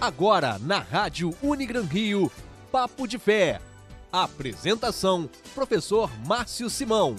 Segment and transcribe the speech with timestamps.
[0.00, 2.30] Agora na Rádio Unigran Rio,
[2.70, 3.60] Papo de Fé.
[4.12, 7.16] Apresentação: Professor Márcio Simão.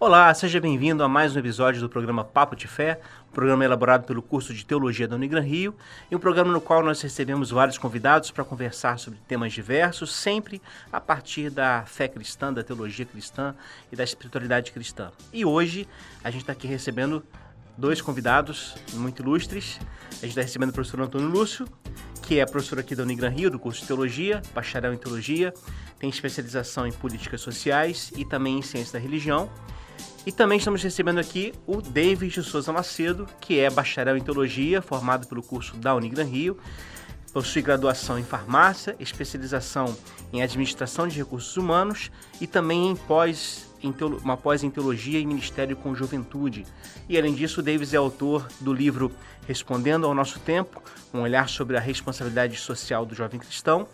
[0.00, 4.04] Olá, seja bem-vindo a mais um episódio do programa Papo de Fé, um programa elaborado
[4.04, 5.74] pelo curso de Teologia da Unigran Rio,
[6.08, 10.62] e um programa no qual nós recebemos vários convidados para conversar sobre temas diversos, sempre
[10.92, 13.56] a partir da fé cristã, da teologia cristã
[13.90, 15.10] e da espiritualidade cristã.
[15.32, 15.88] E hoje
[16.22, 17.24] a gente está aqui recebendo
[17.78, 19.78] dois convidados muito ilustres.
[20.10, 21.66] A gente está recebendo o professor Antônio Lúcio,
[22.22, 25.54] que é professor aqui da Unigran Rio, do curso de Teologia, bacharel em Teologia,
[25.98, 29.48] tem especialização em Políticas Sociais e também em Ciência da Religião.
[30.26, 34.82] E também estamos recebendo aqui o David de Souza Macedo, que é bacharel em Teologia,
[34.82, 36.58] formado pelo curso da Unigran Rio,
[37.32, 39.96] possui graduação em Farmácia, especialização
[40.32, 42.10] em Administração de Recursos Humanos
[42.40, 43.67] e também em pós
[44.22, 46.66] uma pós em Teologia e Ministério com Juventude.
[47.08, 49.12] E além disso, Davis é autor do livro
[49.46, 50.82] Respondendo ao Nosso Tempo,
[51.12, 53.88] um olhar sobre a responsabilidade social do jovem cristão,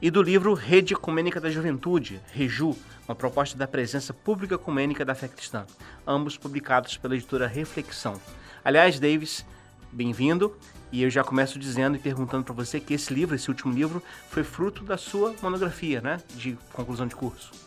[0.00, 2.76] e do livro Rede Ecumênica da Juventude, REJU,
[3.08, 5.64] uma proposta da presença pública ecumênica da fé cristã,
[6.06, 8.20] ambos publicados pela editora Reflexão.
[8.64, 9.44] Aliás, Davis,
[9.92, 10.56] bem-vindo.
[10.92, 14.02] E eu já começo dizendo e perguntando para você que esse livro, esse último livro,
[14.30, 17.65] foi fruto da sua monografia, né, de conclusão de curso.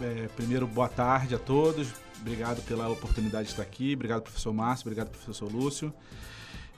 [0.00, 1.92] É, primeiro, boa tarde a todos.
[2.20, 3.92] Obrigado pela oportunidade de estar aqui.
[3.94, 4.86] Obrigado, professor Márcio.
[4.86, 5.92] Obrigado, professor Lúcio.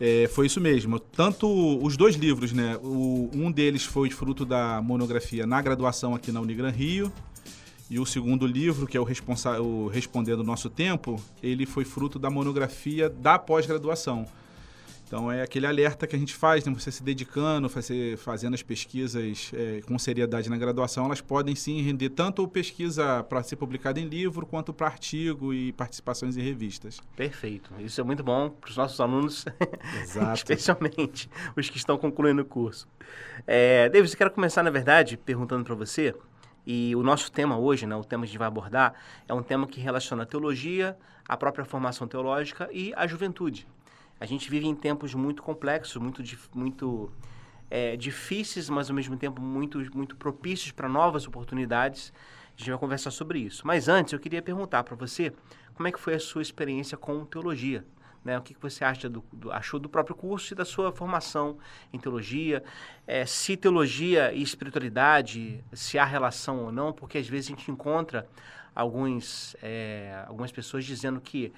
[0.00, 0.98] É, foi isso mesmo.
[0.98, 1.46] Tanto
[1.84, 2.76] os dois livros, né?
[2.82, 7.12] O, um deles foi fruto da monografia na graduação aqui na Unigran Rio.
[7.88, 9.06] E o segundo livro, que é o,
[9.62, 14.26] o Respondendo o Nosso Tempo, ele foi fruto da monografia da pós-graduação.
[15.12, 16.72] Então é aquele alerta que a gente faz, né?
[16.72, 21.82] você se dedicando, fazer, fazendo as pesquisas é, com seriedade na graduação, elas podem sim
[21.82, 26.98] render tanto pesquisa para ser publicada em livro, quanto para artigo e participações em revistas.
[27.14, 27.74] Perfeito.
[27.78, 29.44] Isso é muito bom para os nossos alunos,
[30.32, 32.88] especialmente os que estão concluindo o curso.
[33.46, 36.14] É, David, eu quero começar, na verdade, perguntando para você,
[36.66, 38.94] e o nosso tema hoje, né, o tema que a gente vai abordar,
[39.28, 40.96] é um tema que relaciona a teologia,
[41.28, 43.66] a própria formação teológica e a juventude.
[44.22, 46.22] A gente vive em tempos muito complexos, muito,
[46.54, 47.12] muito
[47.68, 52.12] é, difíceis, mas ao mesmo tempo muito, muito propícios para novas oportunidades.
[52.54, 53.66] A gente vai conversar sobre isso.
[53.66, 55.32] Mas antes, eu queria perguntar para você
[55.74, 57.84] como é que foi a sua experiência com teologia.
[58.24, 58.38] Né?
[58.38, 61.58] O que, que você acha do, do, achou do próprio curso e da sua formação
[61.92, 62.62] em teologia?
[63.04, 67.68] É, se teologia e espiritualidade, se há relação ou não, porque às vezes a gente
[67.72, 68.28] encontra
[68.74, 71.52] alguns, é, algumas pessoas dizendo que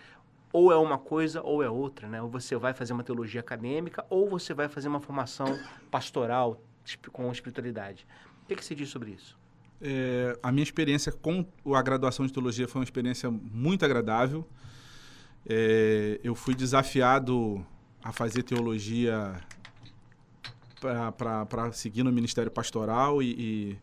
[0.55, 2.23] ou é uma coisa ou é outra, né?
[2.23, 5.59] Ou você vai fazer uma teologia acadêmica ou você vai fazer uma formação
[5.91, 6.63] pastoral
[7.11, 8.07] com espiritualidade.
[8.45, 9.37] O que, que você diz sobre isso?
[9.83, 11.45] É, a minha experiência com
[11.75, 14.47] a graduação de teologia foi uma experiência muito agradável.
[15.45, 17.67] É, eu fui desafiado
[18.01, 19.35] a fazer teologia
[21.19, 23.79] para seguir no ministério pastoral e,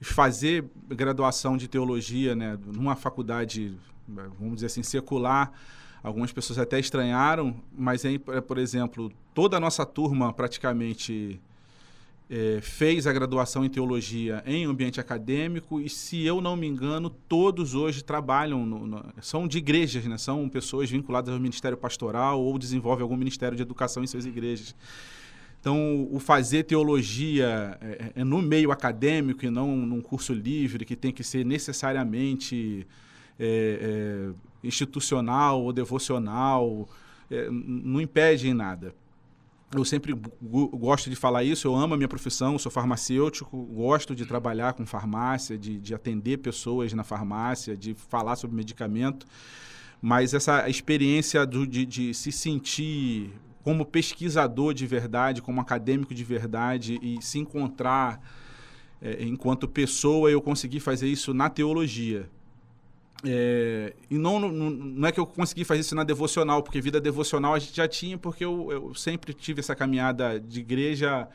[0.00, 5.52] e, fazer graduação de teologia né, numa faculdade, vamos dizer assim, secular
[6.02, 11.40] Algumas pessoas até estranharam, mas, aí, por exemplo, toda a nossa turma praticamente
[12.30, 17.08] é, fez a graduação em teologia em ambiente acadêmico e, se eu não me engano,
[17.08, 20.18] todos hoje trabalham, no, no, são de igrejas, né?
[20.18, 24.74] são pessoas vinculadas ao ministério pastoral ou desenvolvem algum ministério de educação em suas igrejas.
[25.60, 30.94] Então, o fazer teologia é, é no meio acadêmico e não num curso livre, que
[30.94, 32.86] tem que ser necessariamente
[33.40, 34.30] é,
[34.62, 36.88] institucional ou devocional,
[37.30, 38.94] é, não impede em nada.
[39.74, 40.14] Eu sempre
[40.72, 44.86] gosto de falar isso, eu amo a minha profissão, sou farmacêutico, gosto de trabalhar com
[44.86, 49.26] farmácia, de, de atender pessoas na farmácia, de falar sobre medicamento,
[50.00, 53.30] mas essa experiência do, de, de se sentir
[53.62, 58.22] como pesquisador de verdade, como acadêmico de verdade e se encontrar
[59.02, 62.28] é, enquanto pessoa, eu consegui fazer isso na teologia.
[63.24, 67.00] É, e não, não, não, é que eu consegui fazer isso na devocional, porque vida
[67.00, 71.28] devocional a gente já tinha, porque eu, eu sempre tive essa caminhada de igreja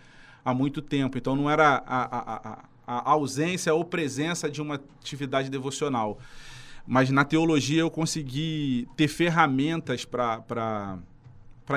[0.46, 1.18] há muito tempo.
[1.18, 6.20] Então não era a, a, a, a ausência ou presença de uma atividade devocional.
[6.88, 11.00] Mas na teologia eu consegui ter ferramentas para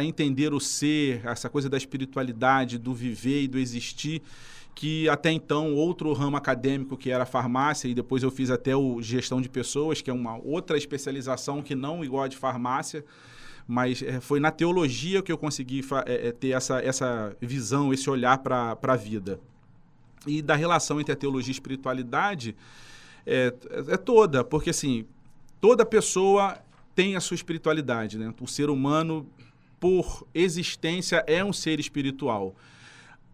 [0.03, 4.23] entender o ser, essa coisa da espiritualidade, do viver e do existir
[4.77, 9.01] que até então outro ramo acadêmico que era farmácia e depois eu fiz até o
[9.01, 13.03] gestão de pessoas, que é uma outra especialização que não igual a de farmácia,
[13.67, 18.37] mas é, foi na teologia que eu consegui é, ter essa, essa visão, esse olhar
[18.39, 19.41] para a vida.
[20.27, 22.55] E da relação entre a teologia e a espiritualidade
[23.25, 23.55] é,
[23.89, 25.07] é toda, porque assim,
[25.59, 26.59] toda pessoa
[26.95, 28.33] tem a sua espiritualidade, né?
[28.39, 29.27] O ser humano
[29.81, 32.55] por existência, é um ser espiritual.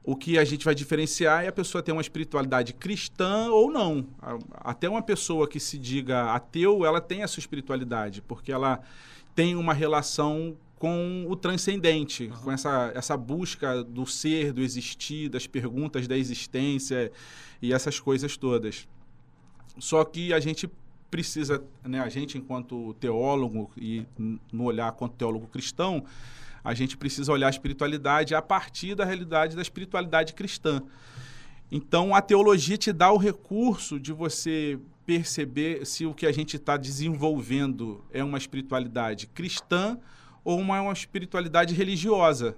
[0.04, 4.06] O que a gente vai diferenciar é a pessoa ter uma espiritualidade cristã ou não.
[4.52, 8.80] Até uma pessoa que se diga ateu, ela tem a sua espiritualidade, porque ela
[9.34, 12.36] tem uma relação com o transcendente, uhum.
[12.38, 17.12] com essa, essa busca do ser, do existir, das perguntas da existência
[17.62, 18.88] e essas coisas todas.
[19.78, 20.68] Só que a gente
[21.08, 24.04] precisa, né, a gente enquanto teólogo e
[24.52, 26.04] no olhar quanto teólogo cristão,
[26.64, 30.82] a gente precisa olhar a espiritualidade a partir da realidade da espiritualidade cristã.
[31.70, 36.56] Então, a teologia te dá o recurso de você perceber se o que a gente
[36.56, 39.98] está desenvolvendo é uma espiritualidade cristã
[40.44, 42.56] ou uma, uma espiritualidade religiosa.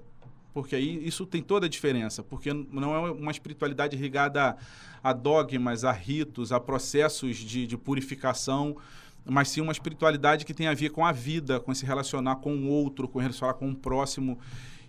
[0.52, 4.56] Porque aí isso tem toda a diferença, porque não é uma espiritualidade ligada
[5.02, 8.76] a, a dogmas, a ritos, a processos de, de purificação,
[9.24, 12.54] mas sim uma espiritualidade que tem a ver com a vida, com se relacionar com
[12.56, 14.38] o outro, com se relacionar com o próximo.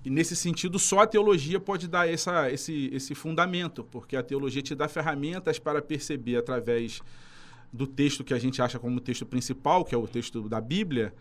[0.04, 4.62] E nesse sentido, só a teologia pode dar essa, esse, esse fundamento, porque a teologia
[4.62, 7.02] te dá ferramentas para perceber através
[7.74, 11.14] do texto que a gente acha como texto principal, que é o texto da Bíblia,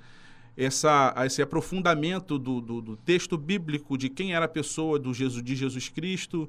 [0.57, 5.43] essa, esse aprofundamento do, do, do, texto bíblico de quem era a pessoa do Jesus,
[5.43, 6.49] de Jesus Cristo.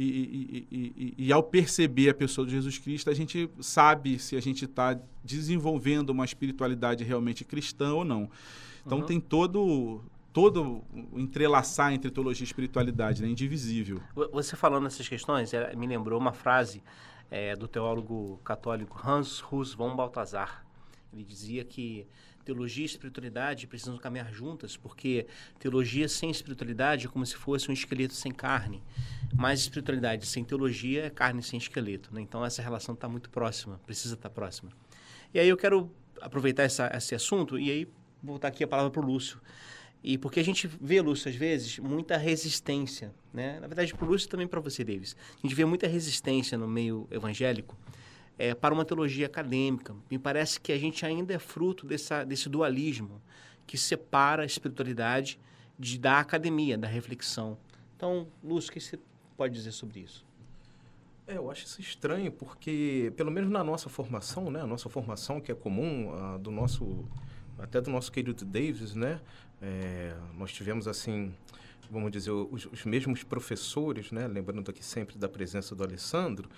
[0.00, 4.36] E, e, e, e, ao perceber a pessoa de Jesus Cristo, a gente sabe se
[4.36, 8.30] a gente está desenvolvendo uma espiritualidade realmente cristã ou não.
[8.86, 9.04] Então uhum.
[9.04, 10.00] tem todo
[10.32, 13.28] todo o entrelaçar entre teologia e espiritualidade, né?
[13.28, 14.00] indivisível.
[14.30, 16.80] Você falando nessas questões, me lembrou uma frase
[17.28, 20.64] é, do teólogo católico Hans Hus von Balthasar.
[21.12, 22.06] Ele dizia que
[22.48, 25.26] teologia e espiritualidade precisam caminhar juntas, porque
[25.58, 28.82] teologia sem espiritualidade é como se fosse um esqueleto sem carne,
[29.34, 32.08] mas espiritualidade sem teologia é carne sem esqueleto.
[32.14, 32.22] Né?
[32.22, 34.72] Então essa relação está muito próxima, precisa estar tá próxima.
[35.34, 35.92] E aí eu quero
[36.22, 37.88] aproveitar essa, esse assunto e aí
[38.22, 39.38] voltar aqui a palavra para o Lúcio.
[40.02, 43.58] E porque a gente vê, Lúcio, às vezes, muita resistência, né?
[43.60, 45.16] Na verdade, para o Lúcio também para você, Davis.
[45.36, 47.76] A gente vê muita resistência no meio evangélico
[48.38, 49.94] é, para uma teologia acadêmica.
[50.10, 53.20] Me parece que a gente ainda é fruto dessa, desse dualismo
[53.66, 55.38] que separa a espiritualidade
[55.78, 57.58] de, da academia, da reflexão.
[57.96, 58.98] Então, Lúcio, o que você
[59.36, 60.24] pode dizer sobre isso?
[61.26, 65.40] É, eu acho isso estranho, porque, pelo menos na nossa formação, né, a nossa formação
[65.40, 67.04] que é comum, a, do nosso,
[67.58, 69.20] até do nosso querido Davis, né,
[69.60, 71.34] é, nós tivemos, assim,
[71.90, 76.48] vamos dizer, os, os mesmos professores, né, lembrando aqui sempre da presença do Alessandro,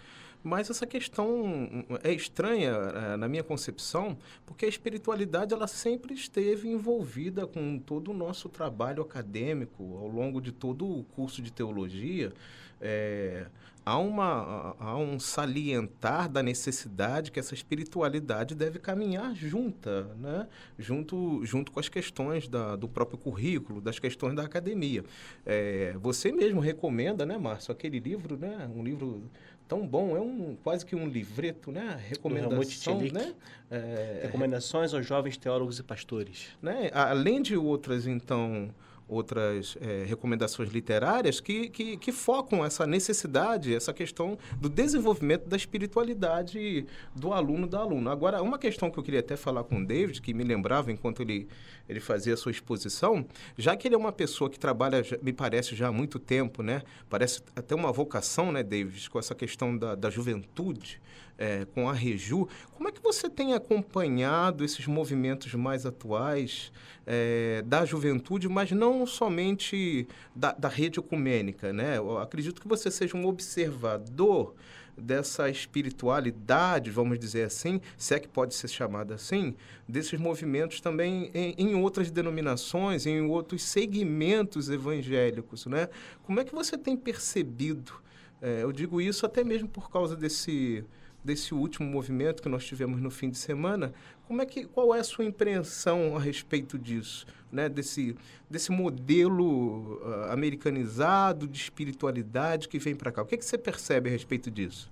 [0.42, 4.16] mas essa questão é estranha é, na minha concepção,
[4.46, 10.40] porque a espiritualidade ela sempre esteve envolvida com todo o nosso trabalho acadêmico ao longo
[10.40, 12.32] de todo o curso de teologia.
[12.80, 13.46] É,
[13.84, 20.46] há, uma, há um salientar da necessidade que essa espiritualidade deve caminhar junta, né?
[20.78, 25.04] junto, junto com as questões da, do próprio currículo, das questões da academia.
[25.44, 29.22] É, você mesmo recomenda, né, Márcio, aquele livro, né, um livro
[29.70, 31.96] tão bom, é um quase que um livreto, né?
[32.08, 33.32] Recomendação, né?
[33.70, 36.48] É, Recomendações aos jovens teólogos e pastores.
[36.60, 36.90] Né?
[36.92, 38.68] Além de outras, então,
[39.10, 45.56] outras é, recomendações literárias que, que, que, focam essa necessidade, essa questão do desenvolvimento da
[45.56, 48.12] espiritualidade do aluno da aluna.
[48.12, 51.22] Agora, uma questão que eu queria até falar com o David, que me lembrava enquanto
[51.22, 51.48] ele,
[51.88, 53.26] ele fazia a sua exposição,
[53.58, 56.82] já que ele é uma pessoa que trabalha, me parece, já há muito tempo, né?
[57.08, 61.00] Parece até uma vocação, né, David, com essa questão da, da juventude,
[61.40, 62.46] é, com a Reju.
[62.74, 66.70] Como é que você tem acompanhado esses movimentos mais atuais
[67.06, 70.06] é, da juventude, mas não somente
[70.36, 71.72] da, da rede ecumênica?
[71.72, 71.96] Né?
[71.96, 74.54] Eu acredito que você seja um observador
[75.00, 79.54] dessa espiritualidade, vamos dizer assim, se é que pode ser chamada assim,
[79.88, 85.88] desses movimentos também em, em, outras denominações, em outros segmentos evangélicos, né?
[86.22, 87.94] Como é que você tem percebido?
[88.42, 90.84] É, eu digo isso até mesmo por causa desse
[91.24, 93.92] desse último movimento que nós tivemos no fim de semana,
[94.26, 97.68] como é que, qual é a sua impressão a respeito disso, né?
[97.68, 98.16] desse,
[98.48, 103.22] desse modelo uh, americanizado de espiritualidade que vem para cá?
[103.22, 104.90] O que, é que você percebe a respeito disso?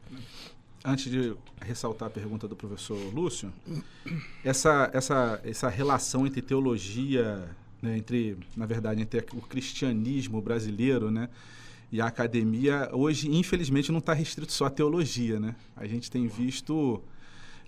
[0.85, 3.53] Antes de ressaltar a pergunta do professor Lúcio,
[4.45, 7.49] essa, essa, essa relação entre teologia,
[7.83, 11.29] né, entre, na verdade, entre o cristianismo brasileiro, né,
[11.91, 15.55] e a academia, hoje, infelizmente, não está restrito só à teologia, né?
[15.77, 17.03] A gente tem visto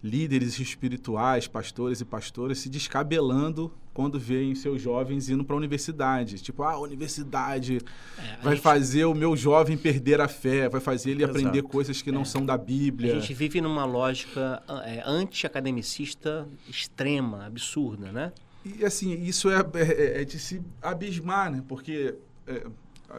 [0.02, 6.40] líderes espirituais, pastores e pastoras se descabelando quando veem seus jovens indo para a universidade.
[6.40, 7.78] Tipo, ah, a universidade
[8.18, 8.62] é, a vai gente...
[8.62, 11.38] fazer o meu jovem perder a fé, vai fazer ele Exato.
[11.38, 12.12] aprender coisas que é.
[12.12, 13.16] não são da Bíblia.
[13.16, 18.32] A gente vive numa lógica é, anti-academicista extrema, absurda, né?
[18.64, 21.62] E assim, isso é, é, é de se abismar, né?
[21.66, 22.14] Porque
[22.46, 22.66] é,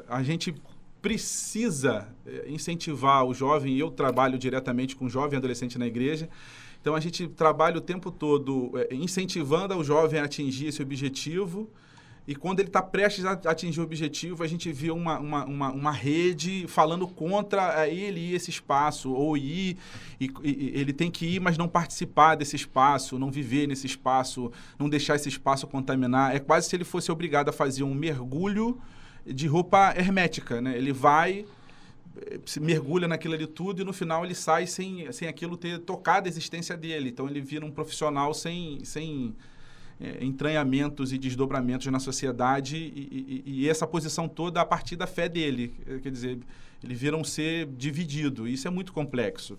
[0.07, 0.55] a gente
[1.01, 6.29] precisa é, incentivar o jovem, e eu trabalho diretamente com jovem e adolescente na igreja,
[6.79, 11.69] então a gente trabalha o tempo todo é, incentivando o jovem a atingir esse objetivo,
[12.27, 15.71] e quando ele está prestes a atingir o objetivo, a gente vê uma, uma, uma,
[15.71, 19.75] uma rede falando contra ele ir esse espaço, ou ir,
[20.19, 24.51] e, e, ele tem que ir, mas não participar desse espaço, não viver nesse espaço,
[24.77, 26.35] não deixar esse espaço contaminar.
[26.35, 28.79] É quase se ele fosse obrigado a fazer um mergulho
[29.25, 30.77] de roupa hermética, né?
[30.77, 31.45] Ele vai,
[32.45, 36.27] se mergulha naquilo ali tudo e no final ele sai sem, sem aquilo ter tocado
[36.27, 37.09] a existência dele.
[37.09, 39.35] Então ele vira um profissional sem, sem
[39.99, 45.07] é, entranhamentos e desdobramentos na sociedade e, e, e, essa posição toda a partir da
[45.07, 45.73] fé dele.
[46.01, 46.39] Quer dizer,
[46.83, 48.47] ele vira um ser dividido.
[48.47, 49.57] Isso é muito complexo.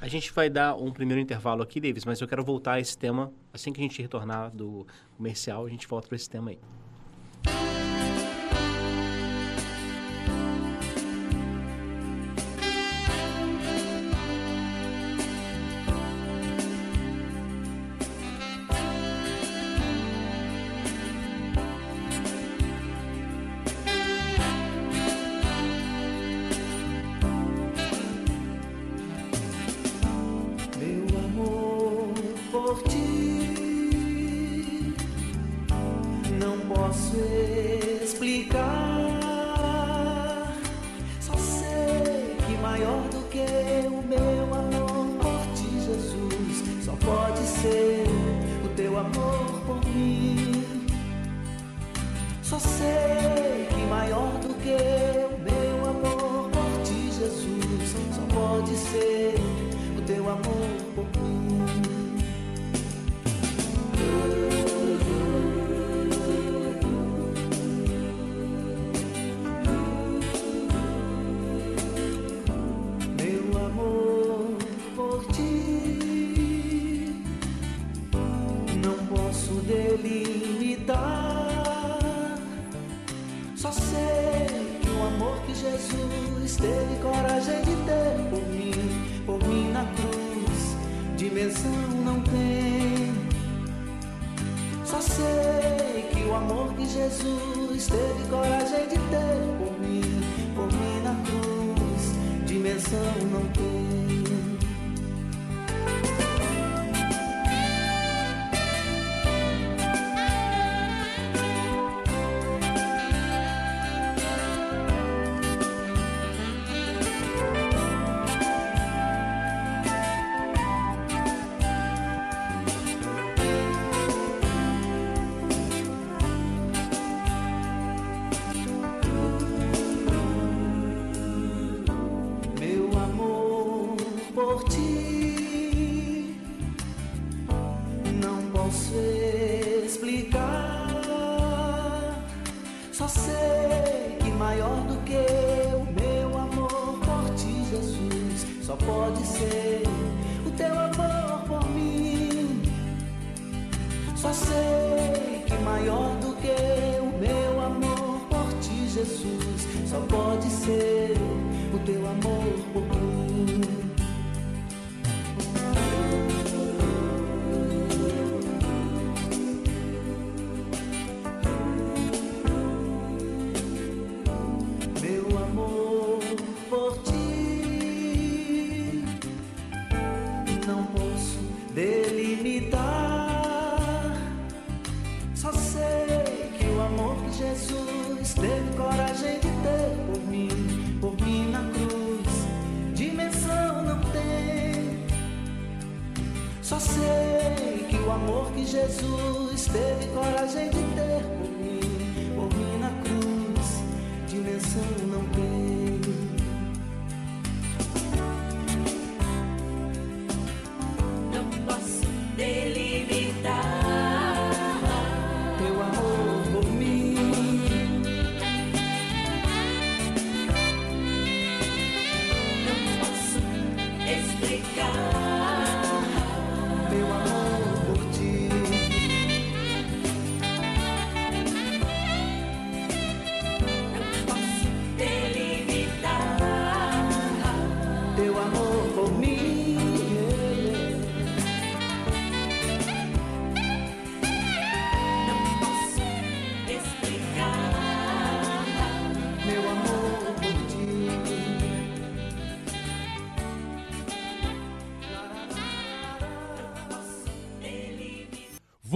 [0.00, 2.96] A gente vai dar um primeiro intervalo aqui, Davis, mas eu quero voltar a esse
[2.96, 3.30] tema.
[3.52, 6.58] Assim que a gente retornar do comercial, a gente volta para esse tema aí.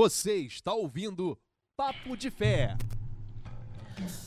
[0.04, 1.34] Você está ouvindo
[1.78, 2.76] Papo de Fé.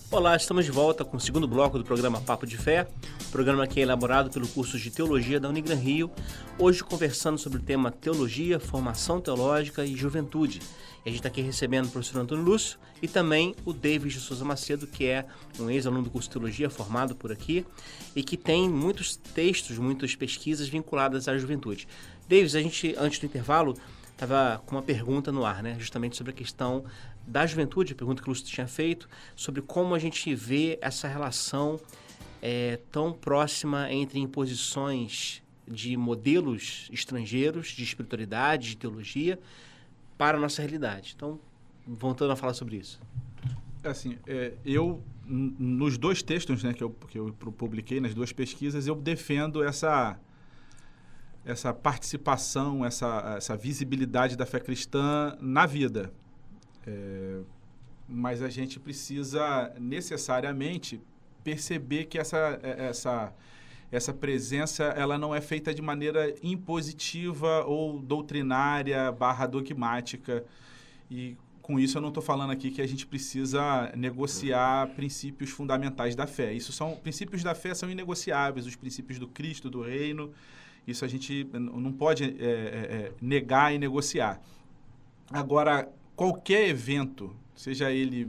[0.09, 2.87] Olá, estamos de volta com o segundo bloco do programa Papo de Fé,
[3.31, 6.09] programa que é elaborado pelo curso de Teologia da Unigran Rio,
[6.57, 10.61] hoje conversando sobre o tema Teologia, Formação Teológica e Juventude.
[11.05, 14.19] E a gente está aqui recebendo o professor Antônio Lúcio e também o David de
[14.19, 15.27] Souza Macedo, que é
[15.59, 17.63] um ex-aluno do curso de Teologia, formado por aqui,
[18.15, 21.87] e que tem muitos textos, muitas pesquisas vinculadas à juventude.
[22.27, 23.77] Davis, a gente, antes do intervalo,
[24.17, 25.77] estava com uma pergunta no ar, né?
[25.79, 26.83] Justamente sobre a questão
[27.25, 31.07] da juventude, a pergunta que o Lúcio tinha feito, sobre como a gente vê essa
[31.07, 31.79] relação
[32.41, 39.39] é, tão próxima entre imposições de modelos estrangeiros de espiritualidade, de teologia,
[40.17, 41.13] para a nossa realidade.
[41.15, 41.39] Então,
[41.85, 42.99] voltando a falar sobre isso.
[43.83, 48.87] Assim, é, eu, nos dois textos né, que, eu, que eu publiquei, nas duas pesquisas,
[48.87, 50.17] eu defendo essa
[51.47, 56.11] essa participação, essa, essa visibilidade da fé cristã na vida.
[56.85, 57.39] É,
[58.07, 61.01] mas a gente precisa necessariamente
[61.45, 63.33] perceber que essa, é, essa,
[63.89, 70.43] essa presença ela não é feita de maneira impositiva ou doutrinária barra dogmática.
[71.09, 71.37] E
[71.67, 76.25] com isso eu não estou falando aqui que a gente precisa negociar princípios fundamentais da
[76.25, 76.53] fé.
[76.53, 80.31] Isso são princípios da fé são inegociáveis, os princípios do Cristo, do Reino.
[80.87, 84.41] Isso a gente não pode é, é, é, negar e negociar.
[85.29, 88.25] Agora, qualquer evento, seja ele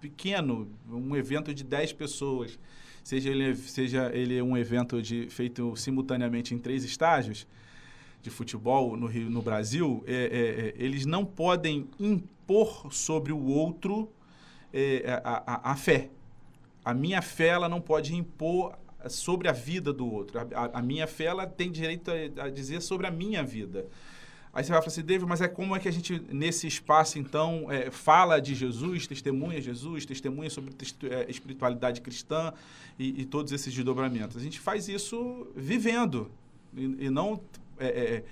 [0.00, 2.58] pequeno, um evento de 10 pessoas,
[3.04, 7.46] seja ele, seja ele um evento de, feito simultaneamente em três estágios
[8.22, 13.44] de futebol no, Rio, no Brasil, é, é, é eles não podem impor sobre o
[13.44, 14.10] outro
[15.24, 16.08] a, a, a fé.
[16.84, 18.74] A minha fé ela não pode impor
[19.08, 20.38] sobre a vida do outro.
[20.38, 23.86] A, a minha fé ela tem direito a, a, dizer sobre a minha vida.
[24.52, 27.18] Aí você vai falar assim, David, mas é como é que a gente, nesse espaço,
[27.18, 30.74] então, é, fala de Jesus, testemunha Jesus, testemunha sobre
[31.10, 32.52] é, espiritualidade cristã
[32.98, 34.36] e, e, todos esses desdobramentos?
[34.36, 36.30] A gente faz isso vivendo
[36.76, 37.40] e, e não
[37.78, 38.24] é, é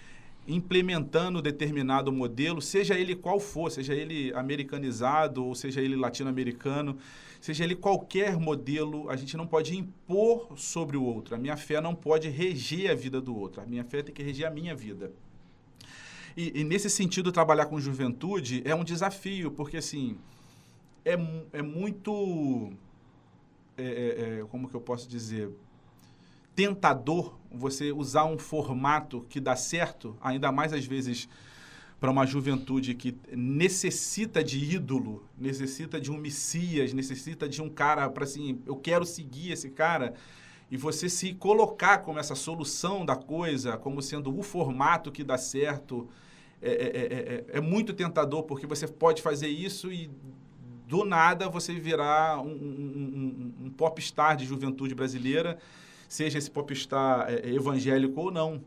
[0.48, 6.96] implementando determinado modelo, seja ele qual for, seja ele americanizado ou seja ele latino-americano
[7.40, 11.34] seja ele qualquer modelo, a gente não pode impor sobre o outro.
[11.34, 13.62] A minha fé não pode reger a vida do outro.
[13.62, 15.10] A minha fé tem que reger a minha vida.
[16.36, 20.18] E, e nesse sentido, trabalhar com juventude é um desafio, porque assim,
[21.04, 21.14] é,
[21.52, 22.70] é muito.
[23.76, 25.50] É, é, é, como que eu posso dizer?
[26.54, 31.28] Tentador você usar um formato que dá certo, ainda mais às vezes
[32.00, 38.08] para uma juventude que necessita de ídolo, necessita de um messias, necessita de um cara
[38.08, 40.14] para assim, eu quero seguir esse cara,
[40.70, 45.36] e você se colocar como essa solução da coisa, como sendo o formato que dá
[45.36, 46.08] certo,
[46.62, 50.10] é, é, é, é muito tentador, porque você pode fazer isso e
[50.86, 55.58] do nada você virar um, um, um, um popstar de juventude brasileira,
[56.10, 58.60] seja esse popstar evangélico ou não.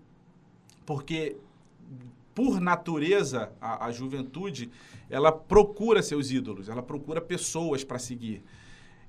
[0.86, 1.36] Porque
[2.34, 4.72] por natureza, a, a, juventude,
[5.10, 8.42] ela procura seus ídolos, ela procura pessoas para seguir.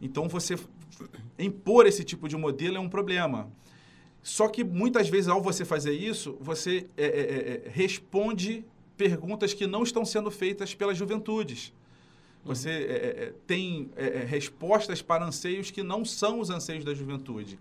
[0.02, 0.58] Então, você
[1.38, 3.48] impor esse tipo de modelo é um problema.
[4.20, 8.64] Só que muitas vezes, ao você fazer isso, você é, é, é, é responde
[8.96, 11.72] perguntas que não estão sendo feitas pelas juventudes.
[12.44, 12.90] Você uhum.
[12.90, 13.90] É, é, tem
[14.26, 17.58] respostas para anseios que não são os anseios da juventude.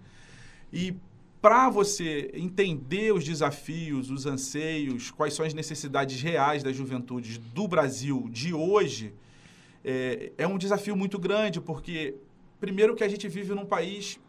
[0.74, 0.96] E
[1.40, 7.68] para você entender os desafios, os anseios, quais são as necessidades reais das juventudes do
[7.68, 9.14] Brasil de hoje,
[9.86, 12.16] é, é, um desafio muito grande, porque,
[12.60, 14.20] primeiro, que a gente vive num país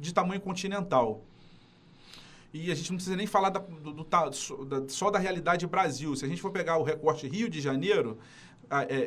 [0.00, 1.22] de tamanho continental.
[2.52, 6.14] E a gente não precisa nem falar da, do, do, da, só da realidade Brasil.
[6.14, 8.16] Se a gente for pegar o recorte Rio de Janeiro,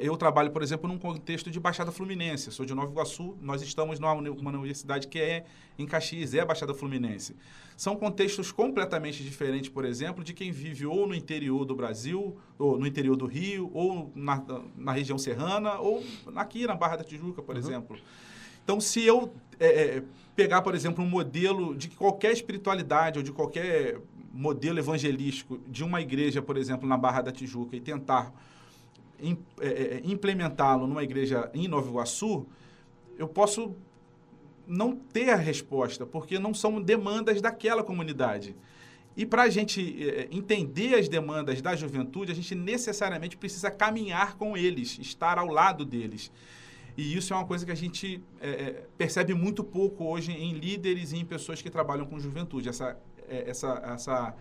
[0.02, 2.52] eu trabalho, por exemplo, num contexto de Baixada Fluminense.
[2.52, 5.46] Sou de Nova Iguaçu, nós estamos numa, universidade que é
[5.78, 7.36] em Caxias, é a Baixada Fluminense.
[7.76, 12.80] São contextos completamente diferentes, por exemplo, de quem vive ou no interior do Brasil, ou
[12.80, 14.44] no interior do Rio, ou na,
[14.76, 16.04] na região serrana, ou
[16.36, 17.62] aqui na Barra da Tijuca, por uhum.
[17.62, 17.98] exemplo.
[18.64, 20.04] Então, se eu é, é,
[20.36, 24.00] pegar, por exemplo, um modelo de qualquer espiritualidade ou de qualquer
[24.34, 28.34] modelo evangelístico de uma igreja, por exemplo, na Barra da Tijuca e tentar é, é,
[28.34, 28.57] é,
[30.04, 32.46] implementá-lo numa igreja em Nova Iguaçu,
[33.18, 33.76] eu posso
[34.68, 38.56] não ter a resposta, porque não são demandas daquela comunidade.
[39.16, 39.98] E para a gente
[40.30, 45.84] entender as demandas da juventude, a gente necessariamente precisa caminhar com eles, estar ao lado
[45.84, 46.32] deles.
[46.96, 51.14] E isso é uma coisa que a gente é, percebe muito pouco hoje em líderes
[51.14, 52.70] e em pessoas que trabalham com juventude.
[52.70, 54.36] Essa, essa, essa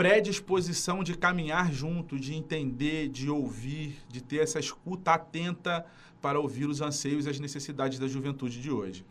[0.00, 5.84] predisposição de caminhar junto, de entender, de ouvir, de ter essa escuta atenta
[6.22, 9.04] para ouvir os anseios e as necessidades da juventude de hoje.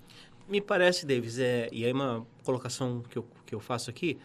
[0.48, 4.18] Me parece, Davis, é, e aí uma colocação que eu, que eu faço aqui,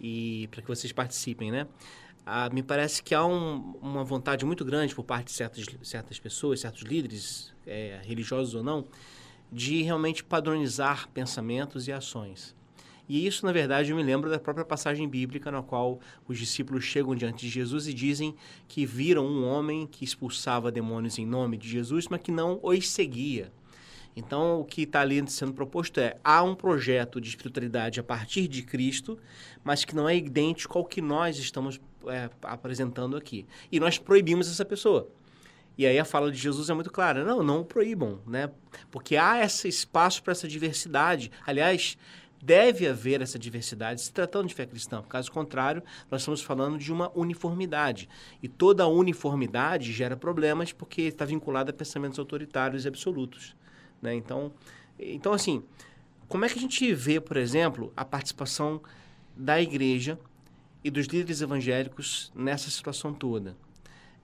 [0.00, 1.66] e para que vocês participem, né?
[2.24, 6.20] Ah, me parece que há um, uma vontade muito grande por parte de certas, certas
[6.20, 8.84] pessoas, certos líderes, é, religiosos ou não,
[9.50, 12.54] de realmente padronizar pensamentos e ações.
[13.08, 16.84] E isso, na verdade, eu me lembro da própria passagem bíblica na qual os discípulos
[16.84, 18.34] chegam diante de Jesus e dizem
[18.66, 22.88] que viram um homem que expulsava demônios em nome de Jesus, mas que não os
[22.88, 23.52] seguia.
[24.16, 28.46] Então, o que está ali sendo proposto é: há um projeto de espiritualidade a partir
[28.48, 29.18] de Cristo,
[29.62, 33.46] mas que não é idêntico ao que nós estamos é, apresentando aqui.
[33.70, 35.10] E nós proibimos essa pessoa.
[35.76, 38.50] E aí a fala de Jesus é muito clara: não, não proíbam, né?
[38.90, 41.30] Porque há esse espaço para essa diversidade.
[41.44, 41.98] Aliás,
[42.44, 45.02] deve haver essa diversidade se tratando de fé cristã.
[45.08, 48.08] Caso contrário, nós estamos falando de uma uniformidade.
[48.42, 53.56] E toda uniformidade gera problemas porque está vinculada a pensamentos autoritários e absolutos.
[54.02, 54.14] Né?
[54.14, 54.52] Então,
[54.98, 55.64] então, assim,
[56.28, 58.80] como é que a gente vê, por exemplo, a participação
[59.34, 60.18] da igreja
[60.82, 63.56] e dos líderes evangélicos nessa situação toda?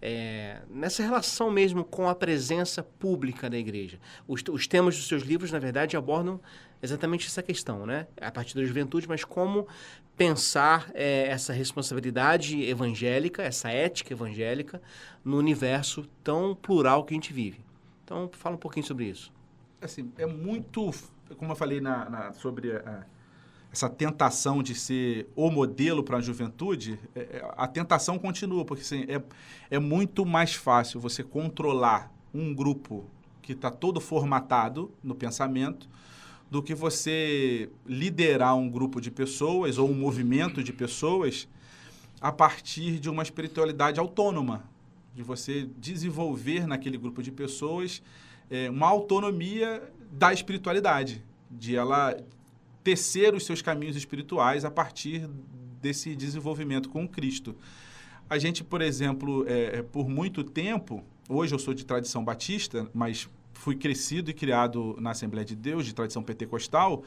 [0.03, 3.99] É, nessa relação mesmo com a presença pública da igreja.
[4.27, 6.41] Os, os, temas dos seus livros, na verdade, abordam
[6.83, 8.07] exatamente essa questão, né?
[8.21, 9.69] A partir da juventude, mas como
[10.17, 14.81] pensar é, essa responsabilidade evangélica, essa ética evangélica,
[15.25, 17.61] no universo tão plural que a gente vive.
[18.05, 19.33] Então, fala um pouquinho sobre isso
[19.81, 20.91] assim, é muito,
[21.37, 23.05] como eu falei na, na sobre a,
[23.73, 28.83] essa tentação de ser o modelo para a juventude, é, é, a tentação continua, porque
[28.83, 29.23] assim, é,
[29.71, 33.05] é muito mais fácil você controlar um grupo
[33.41, 35.89] que está todo formatado no pensamento
[36.51, 41.49] do que você liderar um grupo de pessoas ou um movimento de pessoas
[42.21, 44.65] a partir de uma espiritualidade autônoma,
[45.15, 48.03] de você desenvolver naquele grupo de pessoas
[48.51, 52.17] é, uma autonomia da espiritualidade, de ela
[52.83, 55.29] tecer os seus caminhos espirituais a partir
[55.81, 57.57] desse desenvolvimento com Cristo.
[58.29, 62.89] A gente, por exemplo, é, é, por muito tempo, hoje eu sou de tradição batista,
[62.95, 67.03] mas fui crescido e criado na Assembleia de Deus, de tradição pentecostal,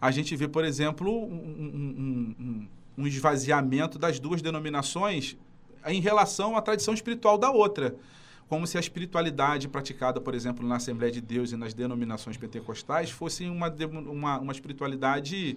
[0.00, 5.36] a gente vê, por exemplo, um, um, um, um esvaziamento das duas denominações
[5.86, 7.94] em relação à tradição espiritual da outra
[8.52, 13.10] como se a espiritualidade praticada, por exemplo, na Assembleia de Deus e nas denominações pentecostais
[13.10, 13.74] fosse uma,
[14.10, 15.56] uma, uma espiritualidade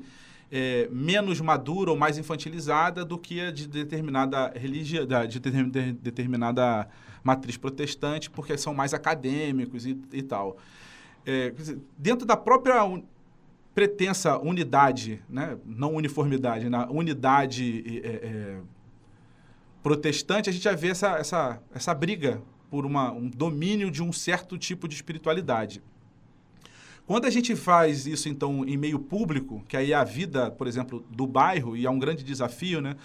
[0.50, 6.88] é, menos madura ou mais infantilizada do que a de determinada religião, de determinada
[7.22, 10.56] matriz protestante, porque são mais acadêmicos e, e tal.
[11.26, 11.54] É,
[11.98, 12.76] dentro da própria
[13.74, 15.58] pretensa unidade, né?
[15.66, 18.58] não uniformidade, na unidade é, é,
[19.84, 22.42] protestante, a gente já vê essa, essa, essa briga
[22.76, 25.82] por uma, um domínio de um certo tipo de espiritualidade.
[27.08, 30.68] Quando a gente faz isso, então, em meio público, que aí é a vida, por
[30.68, 32.98] exemplo, do bairro, e é um grande desafio, né,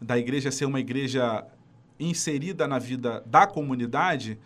[0.00, 1.44] da igreja ser uma igreja
[2.00, 4.38] inserida na vida da comunidade,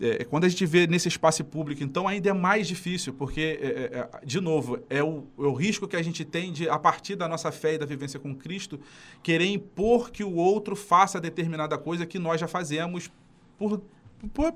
[0.00, 3.66] é, quando a gente vê nesse espaço público, então, ainda é mais difícil, porque, é,
[3.66, 6.78] é, é, de novo, é o, é o risco que a gente tem de, a
[6.78, 8.78] partir da nossa fé e da vivência com Cristo,
[9.24, 13.10] querer impor que o outro faça determinada coisa que nós já fazemos
[13.58, 13.80] por,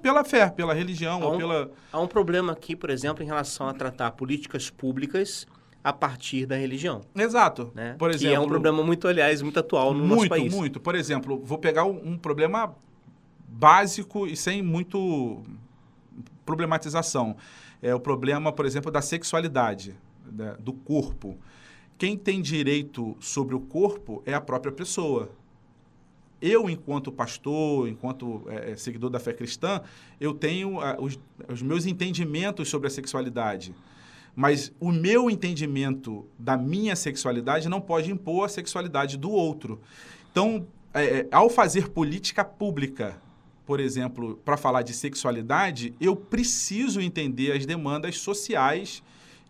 [0.03, 1.71] pela fé, pela religião, há um, ou pela...
[1.93, 5.47] Há um problema aqui, por exemplo, em relação a tratar políticas públicas
[5.83, 7.01] a partir da religião.
[7.15, 7.71] Exato.
[7.75, 7.95] Né?
[7.99, 10.43] Por exemplo, que é um problema muito, aliás, muito atual no muito, nosso país.
[10.43, 10.81] Muito, muito.
[10.81, 12.75] Por exemplo, vou pegar um, um problema
[13.49, 15.43] básico e sem muito
[16.45, 17.37] problematização.
[17.81, 19.95] É o problema, por exemplo, da sexualidade,
[20.31, 20.57] né?
[20.59, 21.39] do corpo.
[21.97, 25.31] Quem tem direito sobre o corpo é a própria pessoa
[26.41, 29.83] eu, enquanto pastor, enquanto é, seguidor da fé cristã,
[30.21, 33.75] eu tenho ah, os, os, meus entendimentos sobre a sexualidade.
[34.35, 39.81] Mas o meu entendimento da minha sexualidade não pode impor a sexualidade do outro.
[40.31, 43.21] Então, é, é ao fazer política pública,
[43.67, 49.03] por exemplo, para falar de sexualidade, eu preciso entender as demandas sociais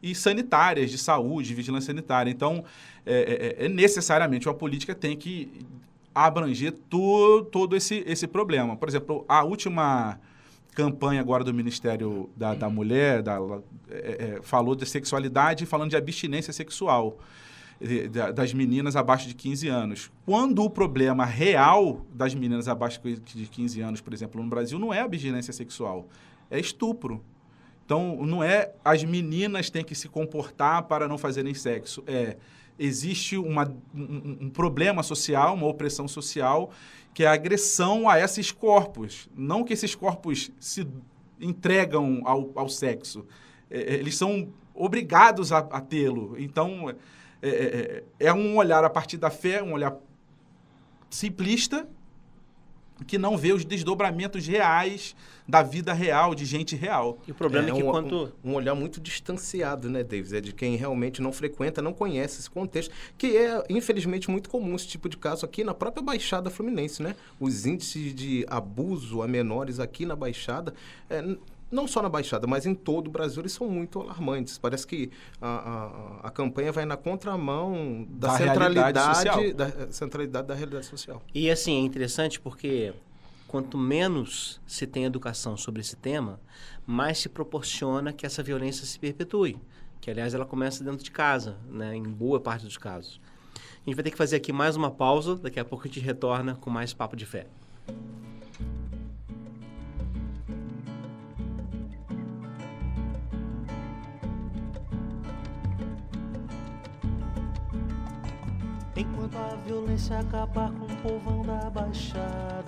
[0.02, 2.30] e sanitárias, de saúde, de vigilância sanitária.
[2.30, 2.64] Então,
[3.04, 5.66] é, é, é necessariamente uma política tem que
[6.26, 8.76] abranger to, todo esse, esse problema.
[8.76, 10.18] Por exemplo, a última
[10.74, 13.38] campanha agora do Ministério da, da Mulher da,
[13.90, 17.18] é, é, falou de sexualidade falando de abstinência sexual
[18.34, 20.10] das meninas abaixo de 15 anos.
[20.26, 24.92] Quando o problema real das meninas abaixo de 15 anos, por exemplo, no Brasil, não
[24.92, 26.08] é abstinência sexual,
[26.50, 27.22] é estupro.
[27.84, 32.36] Então, não é as meninas têm que se comportar para não fazerem sexo, é
[32.78, 36.70] existe uma, um, um problema social, uma opressão social,
[37.12, 39.28] que é a agressão a esses corpos.
[39.34, 40.86] Não que esses corpos se
[41.40, 43.26] entregam ao, ao sexo.
[43.70, 46.36] É, é eles são obrigados a, a tê-lo.
[46.38, 46.88] Então,
[47.42, 49.96] é, é, é, um olhar a partir da fé, um olhar
[51.10, 51.88] simplista,
[53.06, 55.14] que não vê os desdobramentos reais
[55.46, 57.18] da vida real, de gente real.
[57.26, 58.32] E o problema é, é que um, quanto...
[58.44, 60.32] Um, um, olhar muito distanciado, né, Davis?
[60.32, 64.76] É de quem realmente não frequenta, não conhece esse contexto, que é, infelizmente, muito comum
[64.76, 67.16] esse tipo de caso aqui na própria Baixada Fluminense, né?
[67.40, 70.74] Os índices de abuso a menores aqui na Baixada...
[71.08, 71.36] É,
[71.70, 74.58] não só na Baixada, mas em todo o Brasil, eles são muito alarmantes.
[74.58, 80.54] Parece que a, a, a campanha vai na contramão da, da centralidade da centralidade da
[80.54, 81.22] realidade social.
[81.34, 82.94] E assim, é interessante porque
[83.46, 86.40] quanto menos se tem educação sobre esse tema,
[86.86, 89.58] mais se proporciona que essa violência se perpetue.
[90.00, 93.20] Que, aliás, ela começa dentro de casa, né, em boa parte dos casos.
[93.54, 96.00] A gente vai ter que fazer aqui mais uma pausa, daqui a pouco a gente
[96.00, 97.46] retorna com mais Papo de Fé.
[108.98, 112.66] Enquanto a violência acabar com o povão da Baixada.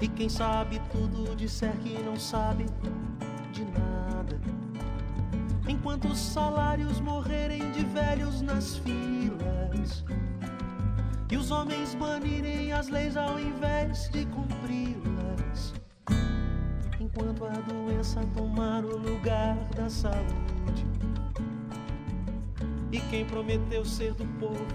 [0.00, 2.66] E quem sabe tudo disser que não sabe
[3.52, 4.40] de nada.
[5.68, 10.04] Enquanto os salários morrerem de velhos nas filas.
[11.28, 15.74] E os homens banirem as leis ao invés de cumpri-las.
[17.00, 20.57] Enquanto a doença tomar o lugar da saúde
[22.90, 24.66] e quem prometeu ser do povo,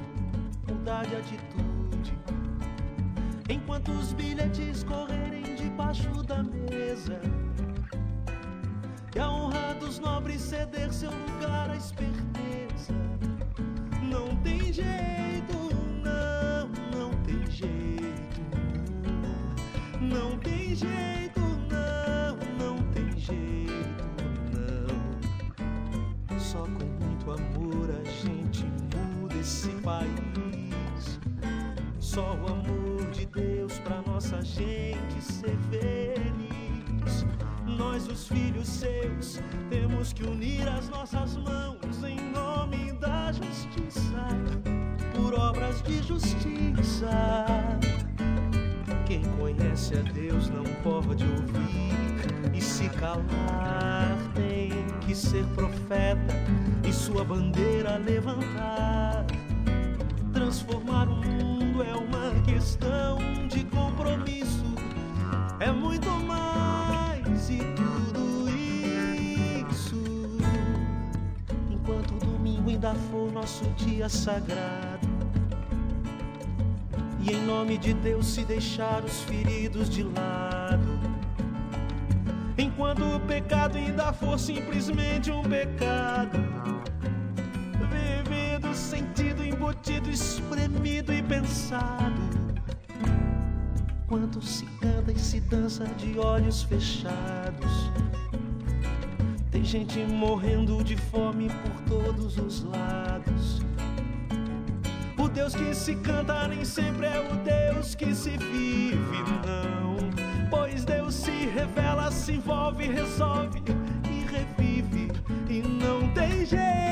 [0.67, 2.13] mudar de atitude.
[3.49, 7.19] Enquanto os bilhetes correrem debaixo da mesa.
[9.15, 12.93] E a honra dos nobres ceder seu lugar à esperteza.
[14.01, 15.57] Não tem jeito,
[16.03, 18.41] não, não tem jeito,
[19.99, 20.93] não, não tem jeito.
[29.83, 31.19] País.
[31.99, 37.25] Só o amor de Deus pra nossa gente ser feliz.
[37.65, 44.27] Nós, os filhos seus, temos que unir as nossas mãos em nome da justiça,
[45.15, 47.35] por obras de justiça.
[49.05, 54.12] Quem conhece a Deus não pode ouvir e se calar.
[55.05, 56.33] Que ser profeta
[56.87, 59.25] e sua bandeira levantar
[60.53, 64.65] transformar o mundo é uma questão de compromisso.
[65.59, 68.49] É muito mais e tudo
[69.69, 70.37] isso.
[71.71, 75.07] Enquanto o domingo ainda for nosso dia sagrado.
[77.19, 80.92] E em nome de Deus se deixar os feridos de lado.
[82.73, 86.39] Enquanto o pecado ainda for simplesmente um pecado
[88.73, 92.19] sentido embutido, espremido e pensado.
[94.07, 97.91] Quanto se canta e se dança de olhos fechados.
[99.51, 103.61] Tem gente morrendo de fome por todos os lados.
[105.17, 108.97] O Deus que se canta nem sempre é o Deus que se vive,
[109.45, 109.72] não.
[111.53, 113.61] Revela, se envolve, resolve
[114.09, 115.11] e revive.
[115.49, 116.83] E não tem jeito,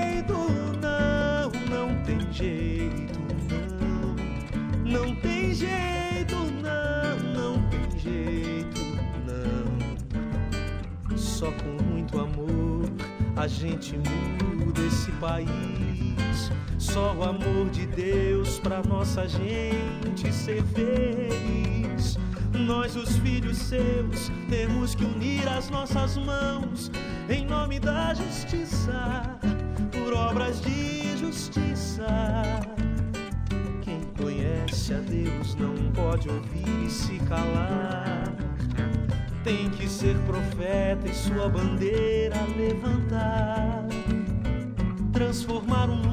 [2.32, 3.14] jeito,
[3.50, 4.16] não.
[4.84, 8.82] Não tem jeito, não, não tem jeito,
[9.28, 11.18] não.
[11.18, 12.90] Só com muito amor
[13.36, 16.52] a gente muda esse país.
[16.78, 22.18] Só o amor de Deus pra nossa gente ser feliz.
[22.54, 26.92] Nós, os filhos seus, temos que unir as nossas mãos
[27.30, 29.40] em nome da justiça,
[29.92, 32.06] por obras de justiça
[33.82, 38.34] quem conhece a Deus não pode ouvir e se calar.
[39.44, 43.86] Tem que ser profeta e sua bandeira levantar.
[45.12, 46.11] Transformar o mundo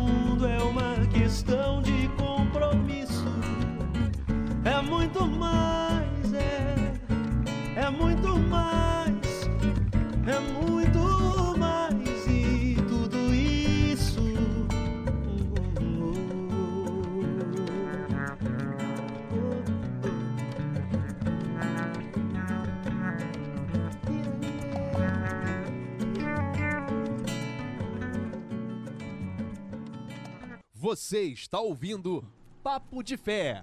[30.88, 32.24] Você está ouvindo
[32.62, 33.62] Papo de Fé.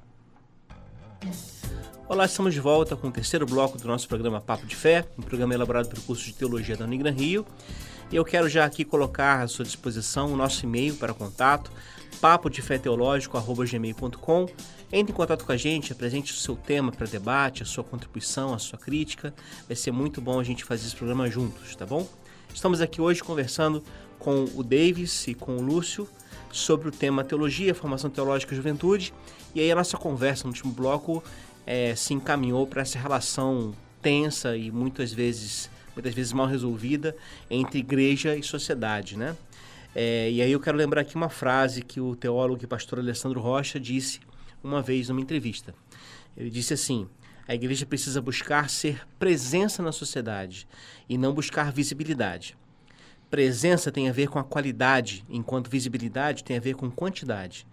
[2.08, 5.24] Olá, estamos de volta com o terceiro bloco do nosso programa Papo de Fé, um
[5.24, 7.44] programa elaborado pelo curso de Teologia da Unigran Rio.
[8.12, 11.72] E eu quero já aqui colocar à sua disposição o nosso e-mail para contato,
[12.22, 14.46] papodefeteológico.gmail.com.
[14.94, 18.54] Entre em contato com a gente, apresente o seu tema para debate, a sua contribuição,
[18.54, 19.34] a sua crítica.
[19.68, 22.08] Vai ser muito bom a gente fazer esse programa juntos, tá bom?
[22.54, 23.84] Estamos aqui hoje conversando
[24.20, 26.08] com o Davis e com o Lúcio
[26.56, 29.14] sobre o tema Teologia, Formação Teológica e Juventude.
[29.54, 31.24] E aí a nossa conversa no último bloco
[31.68, 37.16] é, se encaminhou para essa relação tensa e muitas vezes, muitas vezes mal resolvida
[37.50, 39.36] entre igreja e sociedade, né?
[39.94, 43.40] É, e aí eu quero lembrar aqui uma frase que o teólogo e pastor Alessandro
[43.40, 44.20] Rocha disse
[44.64, 45.74] uma vez numa entrevista.
[46.38, 47.08] Ele disse assim:
[47.48, 50.68] a igreja precisa buscar ser presença na sociedade
[51.08, 52.58] e não buscar visibilidade.
[53.30, 57.68] Presença tem a ver com a qualidade, enquanto visibilidade tem a ver com quantidade.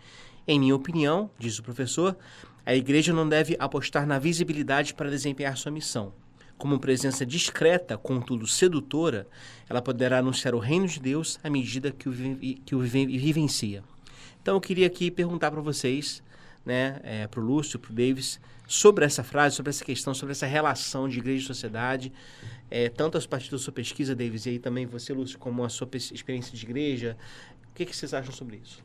[0.46, 2.16] Em minha opinião, diz o professor,
[2.64, 6.12] a igreja não deve apostar na visibilidade para desempenhar sua missão.
[6.56, 9.26] Como presença discreta, contudo sedutora,
[9.68, 12.12] ela poderá anunciar o reino de Deus à medida que o,
[12.64, 13.82] que o vivencia.
[14.40, 16.22] Então eu queria aqui perguntar para vocês,
[16.64, 20.32] né, é, para o Lúcio, para o Davis, sobre essa frase, sobre essa questão, sobre
[20.32, 22.12] essa relação de igreja e sociedade,
[22.70, 25.68] é, tanto a partir da sua pesquisa, Davis, e aí também você, Lúcio, como a
[25.68, 27.16] sua experiência de igreja,
[27.70, 28.82] o que, que vocês acham sobre isso?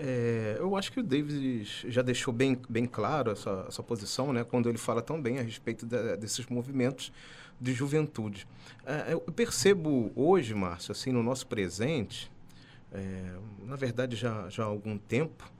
[0.00, 4.44] É, eu acho que o Davis já deixou bem, bem claro essa, essa posição, né,
[4.44, 7.12] quando ele fala tão bem a respeito de, desses movimentos
[7.60, 8.46] de juventude.
[8.86, 12.30] É, eu percebo hoje, Márcio, assim, no nosso presente,
[12.92, 15.50] é, na verdade já, já há algum tempo,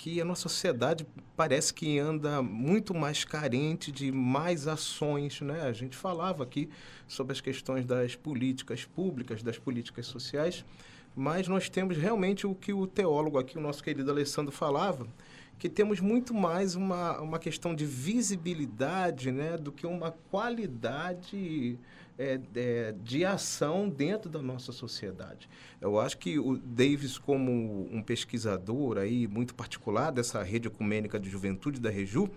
[0.00, 5.60] que a nossa sociedade parece que anda muito mais carente de mais ações, né?
[5.60, 6.70] A gente falava aqui
[7.06, 10.64] sobre as questões das políticas públicas, das políticas sociais,
[11.14, 15.06] mas nós temos realmente o que o teólogo aqui, o nosso querido Alessandro, falava,
[15.58, 21.78] que temos muito mais uma, uma questão de visibilidade né, do que uma qualidade
[22.20, 25.48] é, é, de ação dentro da nossa sociedade.
[25.80, 31.30] Eu acho que o Davis, como um pesquisador aí muito particular dessa rede ecumênica de
[31.30, 32.28] juventude da Reju,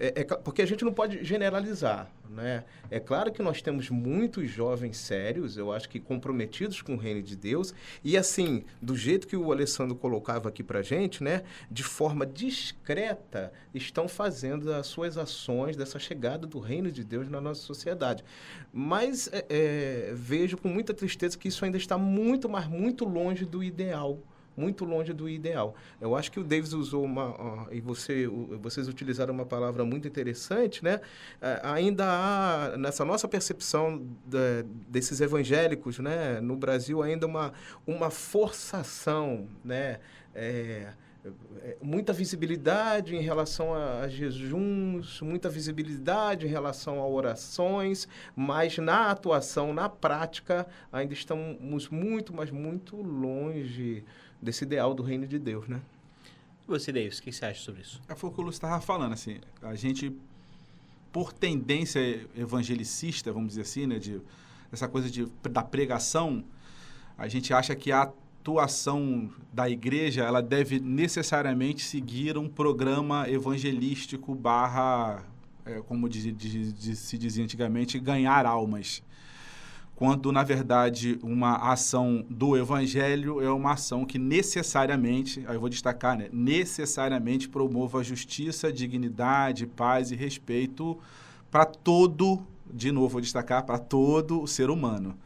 [0.00, 2.64] é, é, porque a gente não pode generalizar, né?
[2.90, 7.22] É claro que nós temos muitos jovens sérios, eu acho que comprometidos com o reino
[7.22, 11.42] de Deus, e assim, do jeito que o Alessandro colocava aqui para gente, né?
[11.70, 17.40] De forma discreta, estão fazendo as suas ações dessa chegada do reino de Deus na
[17.40, 18.24] nossa sociedade.
[18.72, 23.44] Mas é, é vejo com muita tristeza que isso ainda está muito, mas muito longe
[23.44, 24.18] do ideal
[24.56, 25.74] muito longe do ideal.
[26.00, 28.26] Eu acho que o Davis usou uma e você
[28.60, 31.00] vocês utilizaram uma palavra muito interessante, né?
[31.40, 34.06] É, ainda há nessa nossa percepção
[34.88, 37.52] desses evangélicos, né, no Brasil ainda uma
[37.86, 39.98] uma forçação, né?
[40.34, 40.92] É,
[41.82, 49.10] muita visibilidade em relação a, a jejuns, muita visibilidade em relação a orações, mas na
[49.10, 54.04] atuação, na prática, ainda estamos muito, mas muito longe
[54.40, 55.80] desse ideal do reino de Deus, né?
[56.66, 58.00] E você, Deus, o que você acha sobre isso?
[58.08, 60.16] É foi o que o Lúcio estava falando, assim, a gente,
[61.12, 64.22] por tendência evangelicista, vamos dizer assim, né, de,
[64.72, 66.42] essa coisa de, da pregação,
[67.18, 74.34] a gente acha que a atuação da igreja, ela deve necessariamente seguir um programa evangelístico
[74.34, 75.22] barra,
[75.66, 79.02] é, como se dizia antigamente, ganhar almas
[79.94, 85.68] quando na verdade uma ação do evangelho é uma ação que necessariamente, aí eu vou
[85.68, 90.98] destacar, né, necessariamente promova justiça, dignidade, paz e respeito
[91.50, 92.40] para todo,
[92.72, 95.18] de novo vou destacar, para todo o ser humano.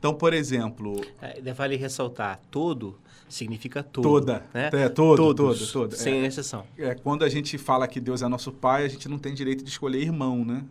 [0.00, 4.70] Então, por exemplo, é, vale ressaltar, todo significa todo, toda, né?
[4.72, 6.64] É, todo, Todos, todo, todo, sem é, exceção.
[6.76, 9.62] É, quando a gente fala que Deus é nosso pai, a gente não tem direito
[9.62, 10.64] de escolher irmão, né?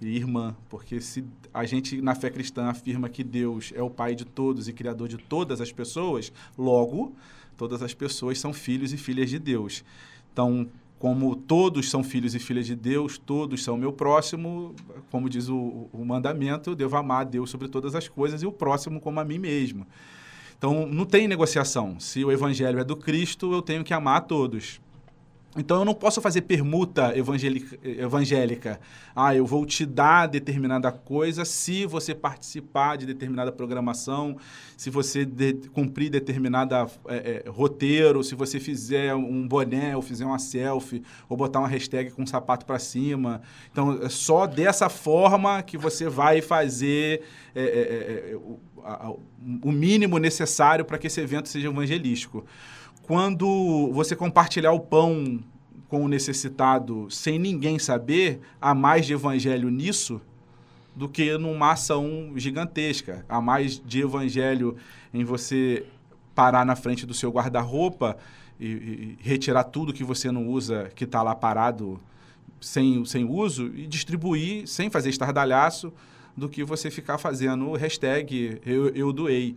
[0.00, 1.24] e irmã, porque se
[1.54, 5.08] a gente na fé cristã afirma que Deus é o pai de todos e criador
[5.08, 7.16] de todas as pessoas, logo
[7.56, 9.82] todas as pessoas são filhos e filhas de Deus.
[10.32, 10.68] Então,
[10.98, 14.74] como todos são filhos e filhas de Deus, todos são meu próximo,
[15.10, 18.46] como diz o, o mandamento, eu devo amar a Deus sobre todas as coisas e
[18.46, 19.86] o próximo como a mim mesmo.
[20.56, 22.00] Então, não tem negociação.
[22.00, 24.80] Se o evangelho é do Cristo, eu tenho que amar a todos.
[25.56, 28.78] Então eu não posso fazer permuta evangélica.
[29.14, 34.36] Ah, eu vou te dar determinada coisa se você participar de determinada programação,
[34.76, 40.26] se você de, cumprir determinada é, é, roteiro, se você fizer um boné ou fizer
[40.26, 43.40] uma selfie ou botar uma hashtag com um sapato para cima.
[43.72, 47.22] Então é só dessa forma que você vai fazer
[47.54, 49.10] é, é, é, o, a,
[49.62, 52.44] o mínimo necessário para que esse evento seja evangelístico
[53.06, 55.38] quando você compartilhar o pão
[55.88, 60.20] com o necessitado sem ninguém saber, há mais de evangelho nisso
[60.94, 63.24] do que numa ação gigantesca.
[63.28, 64.76] Há mais de evangelho
[65.14, 65.86] em você
[66.34, 68.16] parar na frente do seu guarda-roupa
[68.58, 72.00] e, e, retirar tudo que você não usa, que está lá parado
[72.60, 75.92] sem, sem uso, e distribuir sem fazer estardalhaço,
[76.36, 79.56] do que você ficar fazendo hashtag eu, eu doei.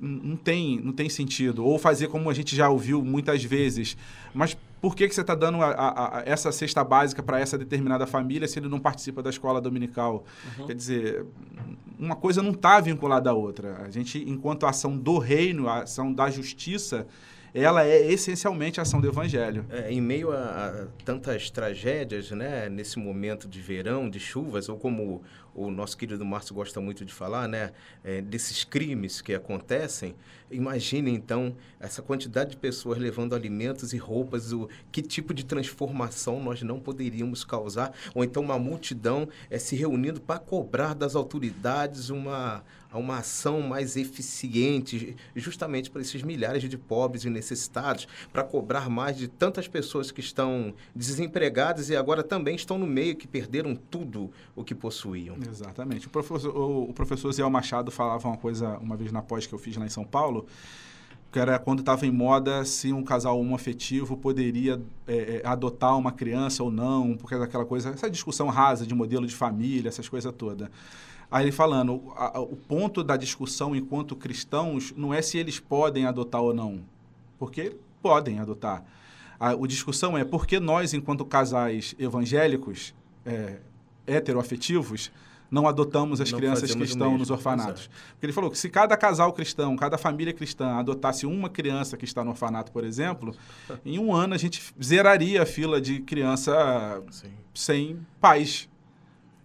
[0.00, 1.64] Não tem, não tem sentido.
[1.64, 3.96] Ou fazer como a gente já ouviu muitas vezes.
[4.32, 7.58] Mas por que, que você está dando a, a, a essa cesta básica para essa
[7.58, 10.24] determinada família se ele não participa da escola dominical?
[10.58, 10.66] Uhum.
[10.66, 11.26] Quer dizer,
[11.98, 13.82] uma coisa não está vinculada à outra.
[13.84, 17.06] A gente, enquanto ação do reino, a ação da justiça,
[17.52, 19.64] ela é essencialmente a ação do evangelho.
[19.70, 24.76] É, em meio a, a, tantas tragédias, né, nesse momento de verão, de chuvas, ou
[24.76, 25.22] como
[25.58, 27.72] o nosso querido Márcio gosta muito de falar, né,
[28.04, 30.14] é, desses crimes que acontecem,
[30.50, 36.40] imagine então essa quantidade de pessoas levando alimentos e roupas, o que tipo de transformação
[36.42, 42.08] nós não poderíamos causar, ou então uma multidão é, se reunindo para cobrar das autoridades
[42.08, 48.42] uma a uma ação mais eficiente, justamente para esses milhares de pobres e necessitados, para
[48.42, 53.26] cobrar mais de tantas pessoas que estão desempregadas e agora também estão no meio, que
[53.26, 55.36] perderam tudo o que possuíam.
[55.48, 56.06] Exatamente.
[56.06, 59.58] O professor, o, professor Zé Machado falava uma coisa uma vez na pós que eu
[59.58, 60.46] fiz lá em São Paulo,
[61.30, 66.10] que era quando estava em moda se um casal homoafetivo poderia é, é, adotar uma
[66.10, 70.32] criança ou não, porque aquela coisa, essa discussão rasa de modelo de família, essas coisas
[70.32, 70.68] todas.
[71.30, 76.06] Aí ele falando, a, o ponto da discussão enquanto cristãos não é se eles podem
[76.06, 76.80] adotar ou não,
[77.38, 78.82] porque podem adotar.
[79.38, 82.94] A, a discussão é por que nós, enquanto casais evangélicos,
[83.26, 83.58] é,
[84.06, 85.12] heteroafetivos,
[85.50, 87.88] não adotamos as não crianças que estão mesmo, nos orfanatos.
[88.10, 92.04] Porque ele falou que se cada casal cristão, cada família cristã adotasse uma criança que
[92.04, 93.34] está no orfanato, por exemplo,
[93.84, 97.30] em um ano a gente zeraria a fila de criança Sim.
[97.54, 98.68] sem pais.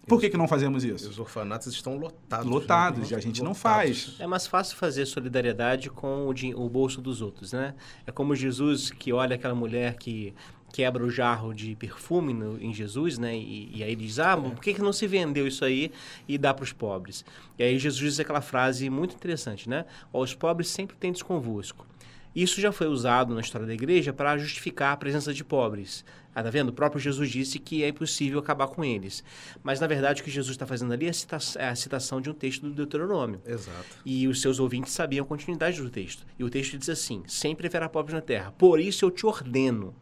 [0.06, 1.08] Por que, que não fazemos isso?
[1.08, 2.46] Os orfanatos estão lotados.
[2.46, 3.14] Lotados, né?
[3.14, 3.42] e a gente lotados.
[3.42, 4.16] não faz.
[4.18, 7.74] É mais fácil fazer solidariedade com o, o bolso dos outros, né?
[8.06, 10.34] É como Jesus que olha aquela mulher que
[10.74, 13.36] quebra o jarro de perfume no, em Jesus, né?
[13.36, 15.92] E, e, aí ele diz, ah, por que, que não se vendeu isso aí
[16.26, 17.24] e dá para os pobres?
[17.56, 19.84] E aí Jesus diz aquela frase muito interessante, né?
[20.12, 21.86] Os pobres sempre tendes convosco.
[22.34, 26.04] Isso já foi usado na história da igreja para justificar a presença de pobres.
[26.34, 26.70] Ah, tá vendo?
[26.70, 29.22] O próprio Jesus disse que é impossível acabar com eles.
[29.62, 32.20] Mas, na verdade, o que Jesus está fazendo ali é a, cita é a citação
[32.20, 33.40] de um texto do Deuteronômio.
[33.46, 33.98] Exato.
[34.04, 36.26] E os seus ouvintes sabiam a continuidade do texto.
[36.38, 38.52] E o texto diz assim: Sempre haverá pobres na terra.
[38.52, 39.94] Por isso eu te ordeno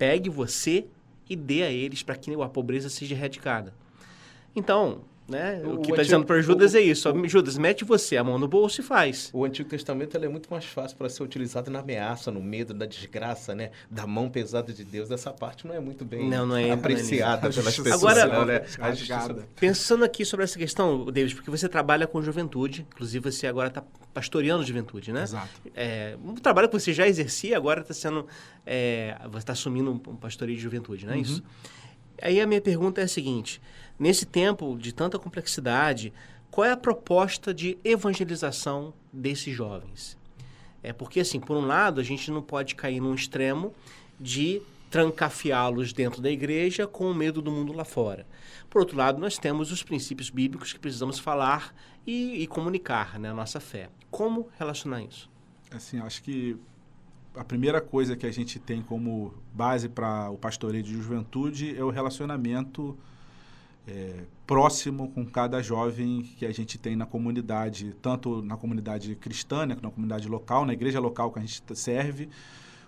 [0.00, 0.86] pegue você
[1.28, 3.74] e dê a eles para que a pobreza seja erradicada.
[4.56, 5.62] Então, né?
[5.64, 7.10] O, o que está dizendo para Judas o, é isso.
[7.10, 9.30] O, Judas, mete você a mão no bolso e faz.
[9.32, 12.84] O Antigo Testamento é muito mais fácil para ser utilizado na ameaça, no medo, na
[12.84, 13.70] desgraça, né?
[13.90, 15.10] Da mão pesada de Deus.
[15.10, 18.02] Essa parte não é muito bem não, não é, apreciada não é pelas pessoas.
[18.02, 18.62] Agora, não, né?
[19.58, 23.82] pensando aqui sobre essa questão, David, porque você trabalha com juventude, inclusive você agora está
[24.12, 25.22] pastoreando juventude, né?
[25.22, 25.48] Exato.
[25.74, 28.26] É, um trabalho que você já exercia, agora está sendo...
[28.66, 31.22] É, você está assumindo um, um pastoreio de juventude, não é uhum.
[31.22, 31.42] isso?
[32.20, 33.60] Aí a minha pergunta é a seguinte...
[34.00, 36.10] Nesse tempo de tanta complexidade,
[36.50, 40.16] qual é a proposta de evangelização desses jovens?
[40.82, 43.74] É porque, assim, por um lado, a gente não pode cair num extremo
[44.18, 48.26] de trancafiá-los dentro da igreja com o medo do mundo lá fora.
[48.70, 51.74] Por outro lado, nós temos os princípios bíblicos que precisamos falar
[52.06, 53.90] e, e comunicar né, a nossa fé.
[54.10, 55.28] Como relacionar isso?
[55.70, 56.56] Assim, acho que
[57.36, 61.84] a primeira coisa que a gente tem como base para o pastoreio de juventude é
[61.84, 62.96] o relacionamento
[63.86, 69.66] é, próximo com cada jovem que a gente tem na comunidade, tanto na comunidade cristã,
[69.66, 72.28] né, na comunidade local, na igreja local que a gente serve,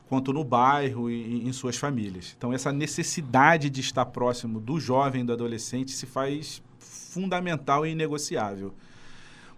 [0.08, 2.34] quanto no bairro e em suas famílias.
[2.36, 8.74] Então, essa necessidade de estar próximo do jovem, do adolescente, se faz fundamental e inegociável.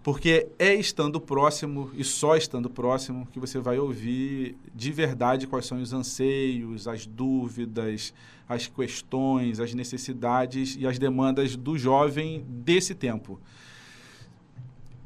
[0.05, 5.65] Porque é estando próximo e só estando próximo que você vai ouvir de verdade quais
[5.65, 8.13] são os anseios, as dúvidas,
[8.47, 13.39] as questões, as necessidades e as demandas do jovem desse tempo.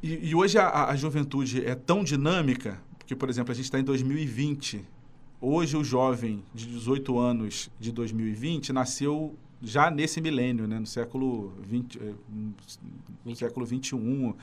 [0.03, 3.79] E, e hoje a, a, juventude é tão dinâmica, porque, por exemplo, a gente está
[3.79, 4.83] em 2020.
[5.39, 10.77] Hoje o jovem de 18 anos de 2020 nasceu já nesse milênio, né?
[10.77, 12.13] no século 20, eh,
[13.25, 14.33] no século 21,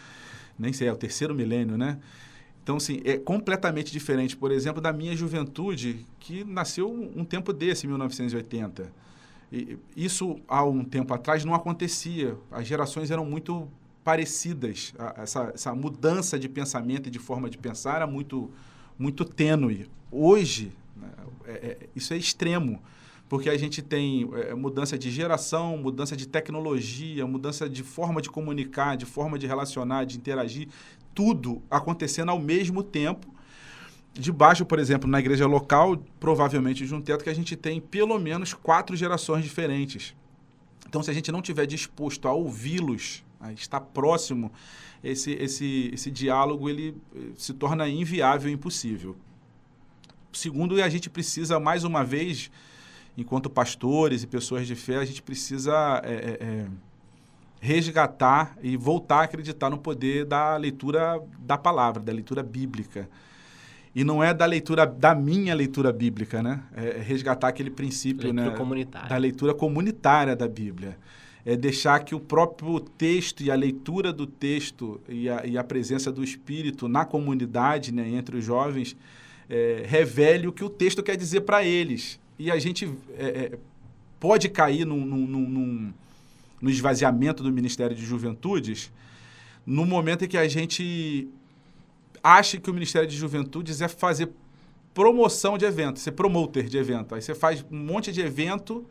[0.59, 1.99] nem sei, é o terceiro milênio, né?
[2.63, 7.87] Então, assim, é completamente diferente, por exemplo, da minha juventude, que nasceu um tempo desse,
[7.87, 8.93] 1980.
[9.53, 12.37] E isso, há um tempo atrás, não acontecia.
[12.51, 13.69] As gerações eram muito
[14.03, 14.93] parecidas.
[15.17, 18.51] Essa, essa mudança de pensamento e de forma de pensar era muito,
[18.99, 19.89] muito tênue.
[20.11, 21.09] Hoje, né,
[21.47, 22.83] é- é- isso é extremo,
[23.29, 28.31] porque a gente tem é, mudança de geração, mudança de tecnologia, mudança de forma de
[28.31, 30.69] comunicar, de forma de relacionar, de interagir,
[31.15, 33.35] tudo acontecendo ao mesmo tempo.
[34.13, 38.19] Debaixo, por exemplo, na igreja local, provavelmente de um teto que a gente tem pelo
[38.19, 40.15] menos quatro gerações diferentes.
[40.89, 44.51] Então, se a gente não tiver disposto a ouvi-los, a estar próximo,
[45.03, 49.17] esse, esse, esse diálogo ele eh, se torna inviável, impossível.
[50.33, 52.51] Segundo, a gente precisa, mais uma vez,
[53.17, 56.67] enquanto pastores e pessoas de fé, a gente precisa é, é, é,
[57.61, 63.09] resgatar e voltar a acreditar no poder da leitura da palavra, da leitura bíblica.
[63.95, 66.63] E não é da leitura da minha leitura bíblica, né?
[66.77, 68.57] É resgatar aquele princípio, Leitura né?
[68.57, 69.09] comunitária.
[69.09, 70.99] Da leitura comunitária da Bíblia.
[71.47, 75.65] É deixar que o próprio texto e a leitura do texto e a, e a
[75.65, 78.95] presença do Espírito na comunidade, né, entre os jovens,
[79.49, 82.21] é, revele o que o texto quer dizer para eles.
[82.39, 83.59] E a gente é, é,
[84.21, 85.93] pode cair num, num, num- num-
[86.61, 88.91] no esvaziamento do Ministério de Juventudes
[89.65, 91.29] no momento em que a gente
[92.23, 94.31] acha que o Ministério de Juventudes é fazer
[94.95, 97.15] promoção de evento, ser promoter de evento.
[97.15, 98.87] Aí você faz um monte de evento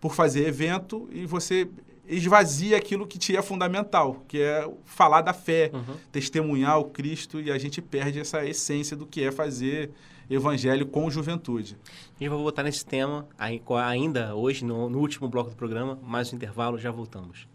[0.00, 1.68] por fazer evento e você
[2.08, 5.94] esvazia aquilo que te é fundamental, que é falar da fé, Uhum.
[6.10, 9.90] testemunhar o Cristo e a gente perde essa essência do que é fazer
[10.34, 11.76] evangelho com juventude.
[11.84, 13.26] A gente vai voltar nesse tema
[13.64, 17.46] co- ainda hoje, no, no último bloco do programa, mais um intervalo, já voltamos.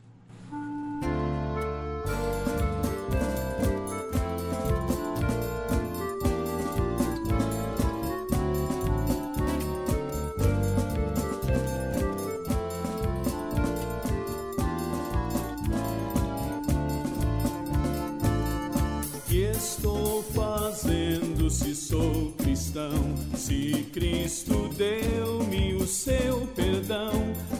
[22.75, 23.15] Cristão?
[23.35, 27.11] Se Cristo deu-me o seu perdão,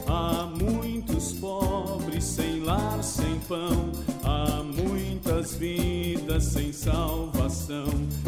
[0.06, 3.90] há muitos pobres sem lar, sem pão,
[4.22, 7.86] há muitas vidas sem salvação.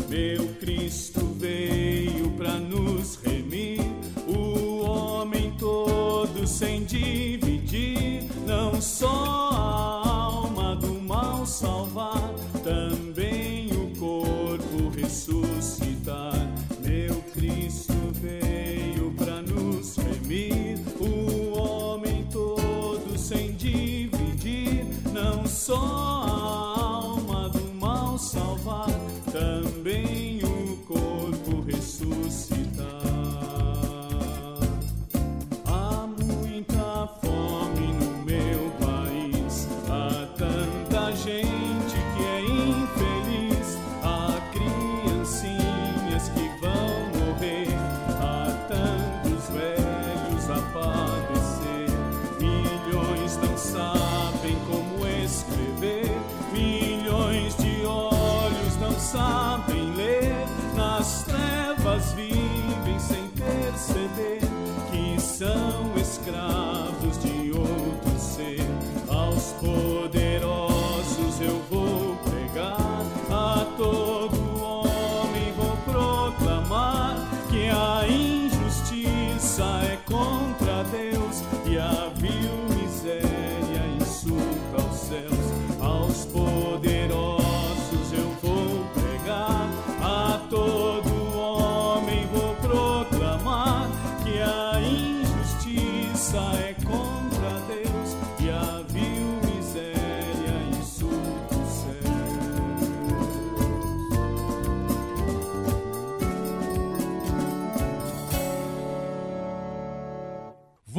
[0.09, 3.81] Meu Cristo veio para nos remir,
[4.27, 9.08] o homem todo sem dividir, não só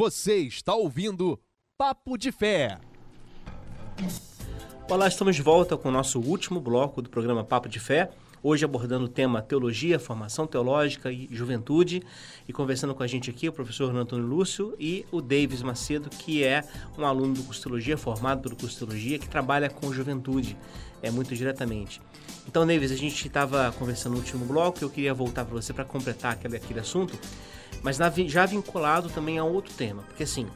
[0.00, 1.38] Você está ouvindo
[1.76, 2.78] Papo de Fé.
[4.88, 8.10] Olá, estamos de volta com o nosso último bloco do programa Papo de Fé.
[8.42, 12.02] Hoje abordando o tema teologia, formação teológica e juventude.
[12.48, 16.42] E conversando com a gente aqui o professor Antônio Lúcio e o Davis Macedo, que
[16.42, 16.64] é
[16.96, 20.56] um aluno do curso teologia, formado pelo curso teologia, que trabalha com juventude,
[21.02, 22.00] é muito diretamente.
[22.48, 25.84] Então, Davis, a gente estava conversando no último bloco, eu queria voltar para você para
[25.84, 27.18] completar aquele, aquele assunto,
[27.82, 30.46] mas na já vinculado também a outro tema, porque assim,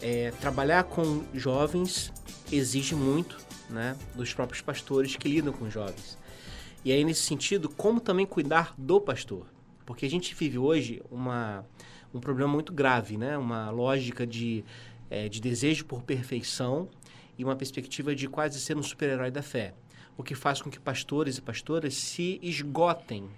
[0.00, 2.12] é, trabalhar com jovens
[2.50, 3.38] exige muito
[3.68, 6.18] né, dos próprios pastores que lidam com jovens.
[6.84, 9.46] E aí, nesse sentido, como também cuidar do pastor?
[9.84, 11.64] Porque a gente vive hoje uma,
[12.14, 13.36] um problema muito grave, né?
[13.36, 14.64] uma lógica de,
[15.10, 16.88] eh, de desejo por perfeição
[17.36, 19.74] e uma perspectiva de quase ser um super-herói da fé.
[20.16, 23.28] O que faz com que pastores e pastoras se esgotem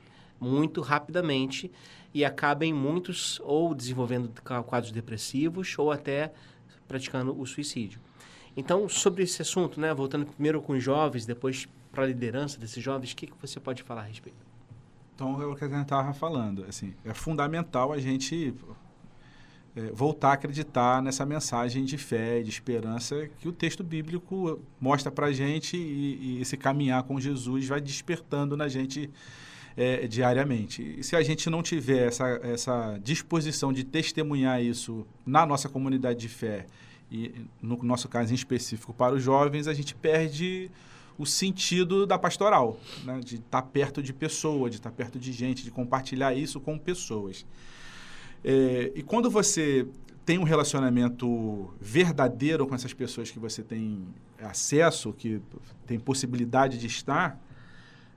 [0.40, 1.70] muito rapidamente
[2.12, 4.30] e acabem muitos ou desenvolvendo
[4.66, 6.32] quadros depressivos ou até
[6.88, 8.00] praticando o suicídio.
[8.56, 12.82] Então, sobre esse assunto, né, voltando primeiro com os jovens, depois para a liderança desses
[12.82, 14.38] jovens, o que, que você pode falar a respeito?
[15.14, 16.64] Então, é o que a gente estava falando.
[16.68, 18.54] Assim, é fundamental a gente
[19.76, 24.60] é, voltar a acreditar nessa mensagem de fé e de esperança que o texto bíblico
[24.80, 29.10] mostra para a gente e, e esse caminhar com Jesus vai despertando na gente
[29.80, 30.96] é, diariamente.
[30.98, 36.20] E se a gente não tiver essa, essa disposição de testemunhar isso na nossa comunidade
[36.20, 36.66] de fé
[37.10, 40.70] e no nosso caso em específico para os jovens, a gente perde
[41.16, 43.20] o sentido da pastoral, né?
[43.24, 47.46] de estar perto de pessoas, de estar perto de gente, de compartilhar isso com pessoas.
[48.44, 49.86] É, e quando você
[50.26, 54.06] tem um relacionamento verdadeiro com essas pessoas que você tem
[54.42, 55.40] acesso, que
[55.86, 57.40] tem possibilidade de estar,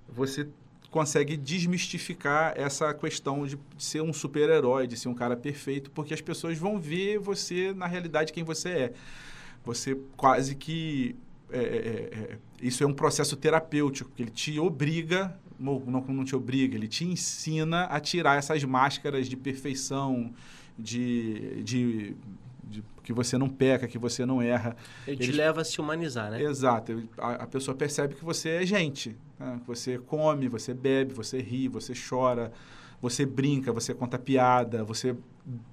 [0.10, 0.46] você
[0.94, 6.22] consegue desmistificar essa questão de ser um super-herói, de ser um cara perfeito, porque as
[6.22, 8.94] pessoas vão ver você na realidade quem você é.
[9.66, 11.16] Você quase que
[11.52, 16.36] é, é, é, isso é um processo terapêutico, que ele te obriga, não, não te
[16.36, 20.32] obriga, ele te ensina a tirar essas máscaras de perfeição,
[20.78, 22.16] de, de,
[22.74, 24.76] de que você não peca, que você não erra.
[25.08, 26.42] Ele te leva a se humanizar, né?
[26.42, 27.04] Exato.
[27.18, 29.16] A, a pessoa percebe que você é gente.
[29.40, 29.60] né?
[29.68, 32.52] Você come, você bebe, você ri, você chora,
[33.02, 35.16] você brinca, você conta piada, você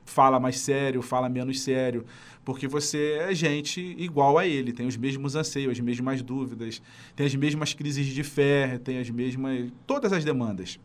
[0.04, 2.04] fala mais sério, fala menos sério,
[2.44, 6.82] porque você é gente igual a ele, tem os mesmos anseios, as mesmas dúvidas,
[7.14, 9.70] tem as mesmas crises de fé, tem as mesmas.
[9.86, 10.78] todas as demandas.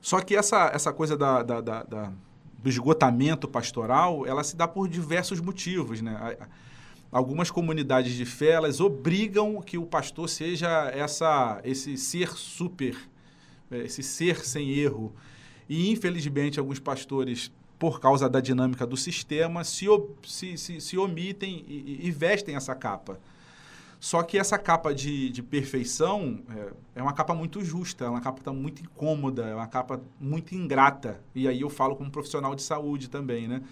[0.00, 2.12] Só que essa, essa coisa da, da- da- da-
[2.58, 6.36] do esgotamento pastoral, ela se dá por diversos motivos, né?
[7.10, 12.94] Algumas comunidades de fé, elas obrigam que o pastor seja essa, esse ser super,
[13.70, 15.14] eh, esse ser sem erro.
[15.68, 19.86] E, infelizmente, alguns pastores, por causa da dinâmica do sistema, se,
[20.22, 23.18] se, se, se omitem e- e vestem essa capa.
[24.00, 28.20] Só que essa capa de, de perfeição é, é uma capa muito justa, é uma
[28.20, 31.20] capa muito incômoda, é uma capa muito ingrata.
[31.34, 33.62] E aí eu falo como profissional de saúde também, né?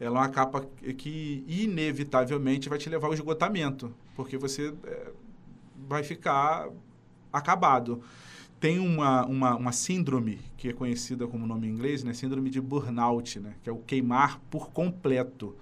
[0.00, 0.66] Ela é uma capa
[0.96, 5.10] que inevitavelmente vai te levar ao esgotamento, porque você é,
[5.88, 6.68] vai ficar
[7.32, 8.02] acabado.
[8.58, 12.14] Tem uma, uma, uma síndrome que é conhecida como nome em inglês, né?
[12.14, 13.54] Síndrome de burnout, né?
[13.62, 15.54] Que é o queimar por completo.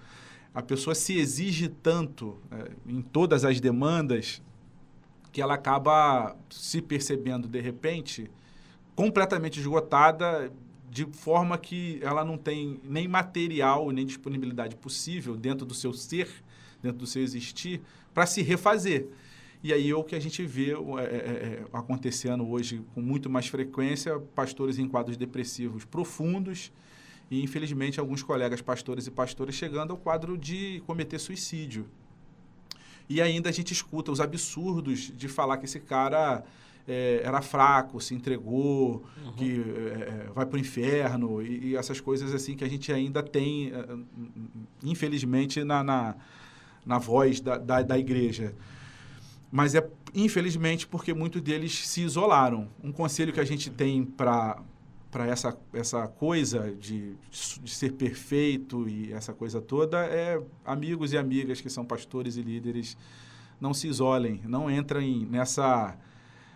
[0.55, 4.40] A pessoa se exige tanto é, em todas as demandas
[5.32, 8.30] que ela acaba se percebendo de repente
[8.94, 10.52] completamente esgotada
[10.88, 16.28] de forma que ela não tem nem material nem disponibilidade possível dentro do seu ser,
[16.80, 17.80] dentro do seu existir,
[18.14, 19.09] para se refazer.
[19.61, 23.28] E aí é o que a gente vê é, é, é, acontecendo hoje com muito
[23.28, 26.70] mais frequência, pastores em quadros depressivos profundos
[27.31, 31.87] e, infelizmente, alguns colegas pastores e pastoras chegando ao quadro de cometer suicídio.
[33.09, 36.45] E ainda a gente escuta os absurdos de falar que esse cara
[36.87, 39.33] é, era fraco, se entregou, uhum.
[39.33, 43.22] que é, vai para o inferno e, e, essas coisas assim que a gente ainda
[43.22, 43.72] tem,
[44.83, 46.14] infelizmente, na, na,
[46.85, 48.55] na voz da, da, da igreja.
[49.51, 52.68] Mas é, infelizmente, porque muitos deles se isolaram.
[52.83, 54.61] Um conselho que a gente tem para
[55.15, 57.15] para essa, essa coisa de,
[57.62, 62.43] de ser perfeito e essa coisa toda é amigos e amigas que são pastores e
[62.43, 62.97] líderes
[63.61, 65.97] não se isolem, não entrem nessa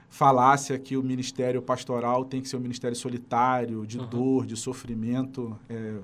[0.09, 4.09] falácia que o ministério pastoral tem que ser um ministério solitário, de uhum.
[4.09, 5.57] dor, de sofrimento.
[5.69, 6.01] É,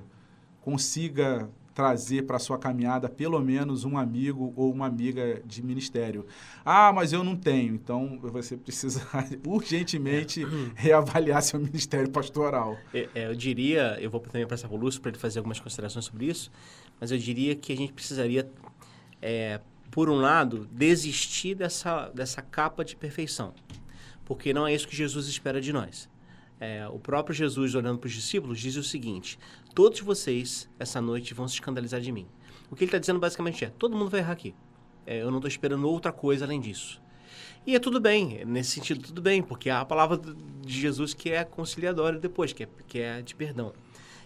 [0.61, 6.25] consiga trazer para a sua caminhada pelo menos um amigo ou uma amiga de ministério.
[6.63, 7.75] Ah, mas eu não tenho.
[7.75, 9.05] Então, você precisa
[9.45, 10.47] urgentemente é.
[10.73, 12.77] reavaliar seu ministério pastoral.
[12.93, 16.05] É, eu diria, eu vou também passar para o Lúcio para ele fazer algumas considerações
[16.05, 16.49] sobre isso,
[16.99, 18.49] mas eu diria que a gente precisaria,
[19.21, 19.59] é,
[19.91, 23.53] por um lado, desistir dessa, dessa capa de perfeição,
[24.23, 26.09] porque não é isso que Jesus espera de nós.
[26.57, 29.37] É, o próprio Jesus, olhando para os discípulos, diz o seguinte:
[29.75, 32.25] Todos vocês, essa noite, vão se escandalizar de mim.
[32.71, 34.55] O que ele está dizendo basicamente é: todo mundo vai errar aqui.
[35.05, 37.01] É, eu não estou esperando outra coisa além disso.
[37.67, 41.29] E é tudo bem, nesse sentido, tudo bem, porque há a palavra de Jesus que
[41.29, 43.73] é conciliadória depois, que é, que é de perdão.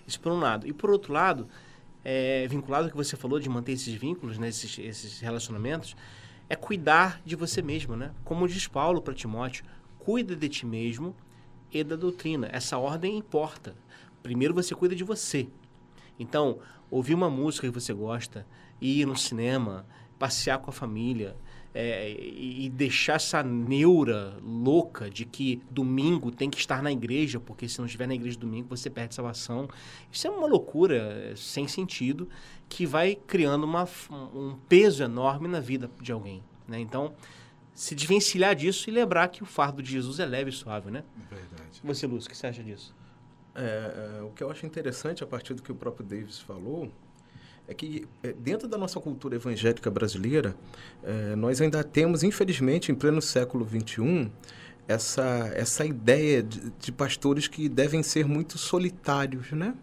[0.05, 0.67] Isso por um lado.
[0.67, 1.47] E por outro lado,
[2.05, 5.95] é, vinculado ao que você falou de manter esses vínculos, né, esses, esses relacionamentos,
[6.47, 8.11] é cuidar de você mesmo, né?
[8.23, 9.65] Como diz Paulo para Timóteo:
[9.97, 11.15] cuida de ti mesmo
[11.71, 12.49] e da doutrina.
[12.51, 13.75] Essa ordem importa.
[14.21, 15.47] Primeiro você cuida de você.
[16.19, 16.59] Então,
[16.91, 18.45] ouvir uma música que você gosta,
[18.81, 19.85] ir no cinema,
[20.17, 21.35] passear com a família,
[21.73, 27.69] é, e deixar essa neura louca de que domingo tem que estar na igreja, porque
[27.69, 29.69] se não estiver na igreja domingo você perde salvação.
[30.11, 32.27] Isso é uma loucura é, sem sentido
[32.67, 33.87] que vai criando uma,
[34.33, 36.43] um peso enorme na vida de alguém.
[36.67, 36.79] Né?
[36.79, 37.13] Então,
[37.73, 40.89] se desvencilhar disso e lembrar que o fardo de Jesus é leve e suave.
[40.89, 41.03] Né?
[41.29, 41.81] Verdade.
[41.83, 42.95] Você, Lúcio, o que você acha disso?
[43.59, 46.89] É, é, o que eu acho interessante a partir do que o próprio Davis falou
[47.67, 50.55] é que é, dentro da nossa cultura evangélica brasileira
[51.03, 54.31] é, nós ainda temos infelizmente em pleno século XXI
[54.87, 59.75] essa essa ideia de, de pastores que devem ser muito solitários, né?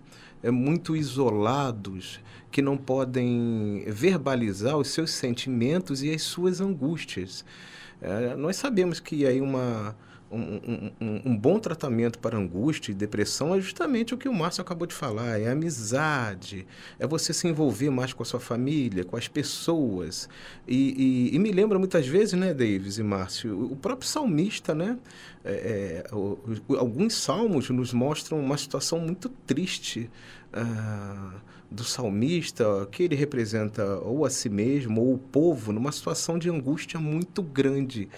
[0.43, 2.21] É, muito isolados,
[2.51, 7.45] que não podem verbalizar os seus sentimentos e as suas angústias.
[8.01, 9.97] É, nós sabemos que aí uma
[10.31, 14.61] um, um- um- bom tratamento para angústia e depressão é justamente o que o Márcio
[14.63, 16.67] acabou de falar: é amizade,
[16.99, 20.29] é você se envolver mais com a sua família, com as pessoas.
[20.67, 24.99] E, e- e me lembra muitas vezes, né, Davis e Márcio, o próprio salmista, né?
[25.45, 30.11] É, é, o- o- alguns salmos nos mostram uma situação muito triste.
[30.59, 31.33] ah,
[31.71, 36.49] do salmista, que ele representa ou a si mesmo ou o povo numa situação de
[36.49, 38.09] angústia muito grande,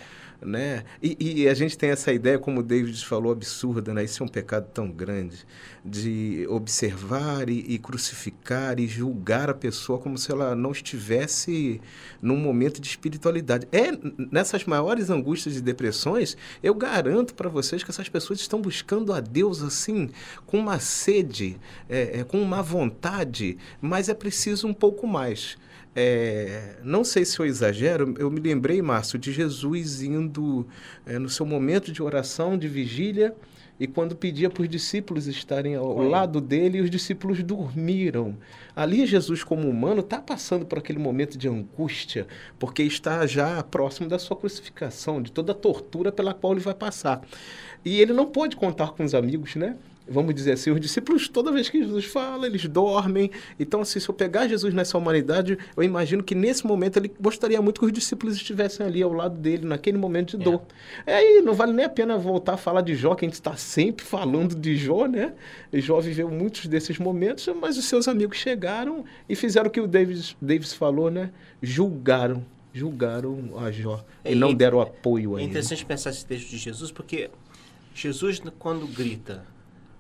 [0.41, 0.85] né?
[1.03, 4.05] E, e a gente tem essa ideia, como o David falou, absurda, né?
[4.05, 5.45] Isso é um pecado tão grande,
[5.85, 11.81] de observar e, e crucificar e julgar a pessoa como se ela não estivesse
[12.23, 13.67] num momento de espiritualidade.
[13.73, 13.89] É
[14.31, 19.21] nessas maiores angústias e depressões, eu garanto para vocês que essas pessoas estão buscando a
[19.21, 20.11] Deus assim,
[20.47, 21.59] com uma sede,
[21.89, 25.57] é, é, com uma vontade, mas é preciso um pouco mais.
[26.01, 30.65] É, não sei se eu exagero, eu me lembrei, Márcio, de Jesus indo
[31.05, 33.35] é, no seu momento de oração, de vigília,
[33.81, 38.37] e quando pedia para os discípulos estarem ao lado dele, os discípulos dormiram.
[38.77, 42.29] Ali, Jesus, como humano, está passando por aquele momento de angústia,
[42.61, 46.75] porque está já próximo da sua crucificação, de toda a tortura pela qual ele vai
[46.75, 47.23] passar.
[47.85, 49.77] E ele não pode contar com os amigos, né?
[50.11, 53.31] Vamos dizer assim, os discípulos, toda vez que Jesus fala, eles dormem.
[53.61, 57.61] Então, assim, se eu pegar Jesus nessa humanidade, eu imagino que nesse momento ele gostaria
[57.61, 60.63] muito que os discípulos estivessem ali ao lado dele, naquele momento de dor.
[61.07, 63.35] É, aí não vale nem a pena voltar a falar de Jó, que a gente
[63.35, 65.35] está sempre falando de Jó, né?
[65.73, 69.81] E Jó viveu muitos desses momentos, mas os seus amigos chegaram e fizeram o que
[69.81, 71.31] o Davis, Davis falou, né?
[71.63, 75.51] Julgaram, julgaram a Jó e, E- não deram apoio a É ele.
[75.51, 77.31] interessante pensar esse texto de Jesus, porque
[77.95, 79.45] Jesus, quando grita,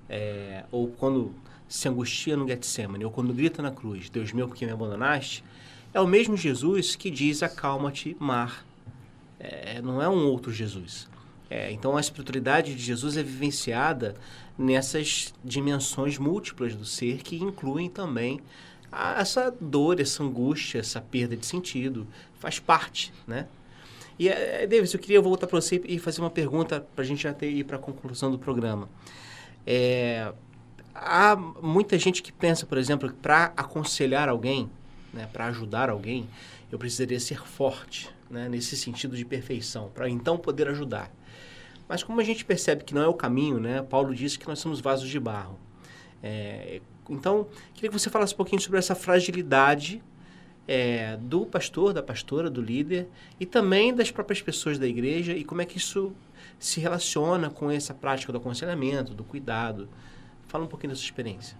[0.09, 1.35] é, ou quando
[1.69, 5.45] se angustia no Getsemane, ou quando grita na cruz, Deus meu, por que me abandonaste?
[5.93, 8.65] É o mesmo Jesus que diz, acalma-te, mar.
[9.39, 11.09] É, não é um outro Jesus.
[11.51, 14.15] É, então, a espiritualidade de Jesus é vivenciada
[14.57, 18.41] nessas dimensões múltiplas do ser, que incluem também
[18.91, 22.07] a- essa dor, essa angústia, essa perda de sentido.
[22.39, 23.47] Faz parte, né?
[24.19, 27.23] E, eh, Davis, eu queria voltar para você e fazer uma pergunta para a gente
[27.23, 28.89] já ter, ir para a conclusão do programa.
[29.71, 30.33] É,
[30.95, 34.71] há muita gente que pensa, por exemplo, que para aconselhar alguém,
[35.13, 36.27] né, para ajudar alguém,
[36.73, 41.13] eu precisaria ser forte, né, nesse sentido de perfeição, para então poder ajudar.
[41.87, 44.59] Mas como a gente percebe que não é o caminho, né, Paulo disse que nós
[44.59, 45.59] somos vasos de barro.
[46.23, 50.03] É, então, queria que você falasse um pouquinho sobre essa fragilidade
[50.69, 53.09] é, do pastor, da pastora, do líder
[53.41, 56.13] e também das próprias pessoas da igreja e como é que isso
[56.59, 59.89] se relaciona com essa prática do aconselhamento, do cuidado.
[60.47, 61.57] Fala um pouquinho da sua experiência.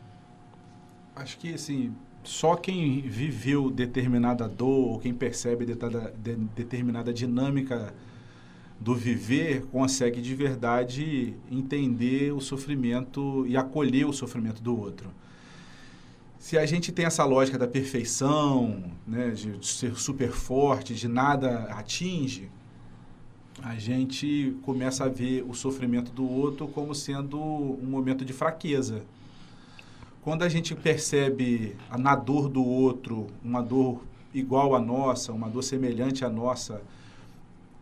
[1.17, 5.75] Acho que assim, só quem viveu determinada dor ou quem percebe de-
[6.55, 7.95] determinada dinâmica
[8.79, 15.11] do viver consegue de verdade entender o sofrimento e acolher o sofrimento do outro.
[16.39, 21.65] Se a gente tem essa lógica da perfeição, né, de ser super forte, de nada
[21.65, 22.49] atinge,
[23.61, 29.03] a gente começa a ver o sofrimento do outro como sendo um momento de fraqueza.
[30.23, 35.65] Quando a gente percebe na dor do outro uma dor igual à nossa, uma dor
[35.65, 36.81] semelhante à nossa,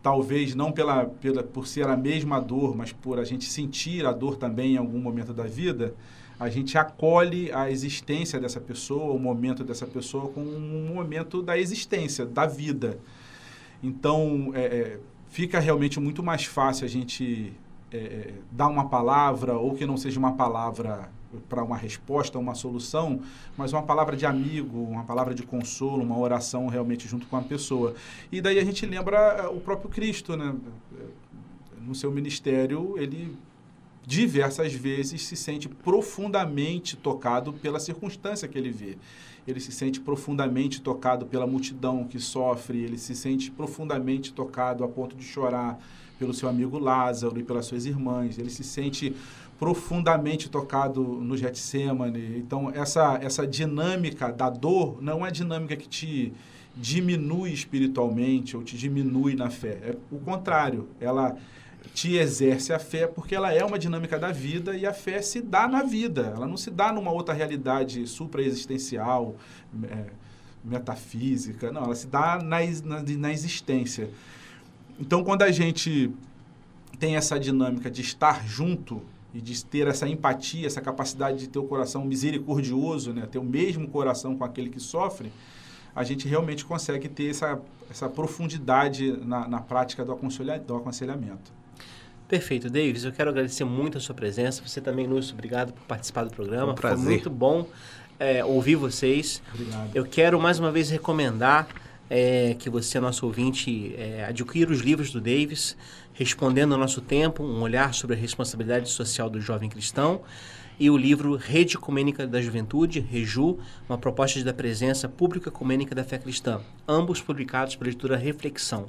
[0.01, 4.11] talvez não pela, pela, por ser a mesma dor, mas por a gente sentir a
[4.11, 5.93] dor também em algum momento da vida,
[6.39, 11.57] a gente acolhe a existência dessa pessoa, o momento dessa pessoa, como um momento da
[11.57, 12.99] existência, da vida.
[13.81, 17.53] Então, é, é, fica realmente muito mais fácil a gente
[17.91, 21.09] é, dar uma palavra, ou que não seja uma palavra
[21.49, 23.21] para uma resposta, uma solução,
[23.57, 27.41] mas uma palavra de amigo, uma palavra de consolo, uma oração realmente junto com a
[27.41, 27.95] pessoa.
[28.31, 30.55] E daí a gente lembra eh, o próprio Cristo, né?
[31.85, 33.35] No seu ministério, ele
[34.07, 38.97] diversas vezes se sente profundamente tocado pela circunstância que ele vê.
[39.45, 44.87] Ele se sente profundamente tocado pela multidão que sofre, ele se sente profundamente tocado a
[44.87, 45.77] ponto de chorar
[46.17, 48.39] pelo seu amigo Lázaro e pelas suas irmãs.
[48.39, 49.13] Ele se sente
[49.59, 52.37] profundamente tocado no Getsemane.
[52.37, 56.33] Então, essa, essa dinâmica da dor não é dinâmica que te
[56.77, 59.79] diminui espiritualmente ou te diminui na fé.
[59.81, 60.87] É o contrário.
[60.97, 61.35] Ela
[61.93, 65.41] te exerce a fé porque ela é uma dinâmica da vida e a fé se
[65.41, 66.33] dá na vida.
[66.35, 69.35] Ela não se dá numa outra realidade supraexistencial,
[69.83, 70.05] é,
[70.63, 71.71] metafísica.
[71.71, 74.09] Não, ela se dá na, na, na existência.
[74.99, 76.11] Então, quando a gente
[76.99, 79.01] tem essa dinâmica de estar junto
[79.33, 83.27] e de ter essa empatia, essa capacidade de ter o coração misericordioso, né?
[83.29, 85.31] ter o mesmo coração com aquele que sofre,
[85.95, 87.59] a gente realmente consegue ter essa,
[87.89, 91.51] essa profundidade na, na prática do, aconselha, do aconselhamento.
[92.27, 93.05] Perfeito, Davis.
[93.05, 94.61] Eu quero agradecer muito a sua presença.
[94.65, 96.73] Você também, Lúcio, obrigado por participar do programa.
[96.73, 97.03] Um prazer.
[97.03, 97.67] Foi muito bom
[98.19, 99.41] é, ouvir vocês.
[99.53, 99.95] Obrigado.
[99.95, 101.67] Eu quero mais uma vez recomendar
[102.09, 105.77] é, que você, nosso ouvinte, é, adquira os livros do Davis,
[106.13, 110.21] Respondendo ao Nosso Tempo, um olhar sobre a responsabilidade social do jovem cristão,
[110.79, 116.03] e o livro Rede Ecumênica da Juventude, REJU, uma proposta da presença pública ecumênica da
[116.03, 118.87] fé cristã, ambos publicados pela editora Reflexão.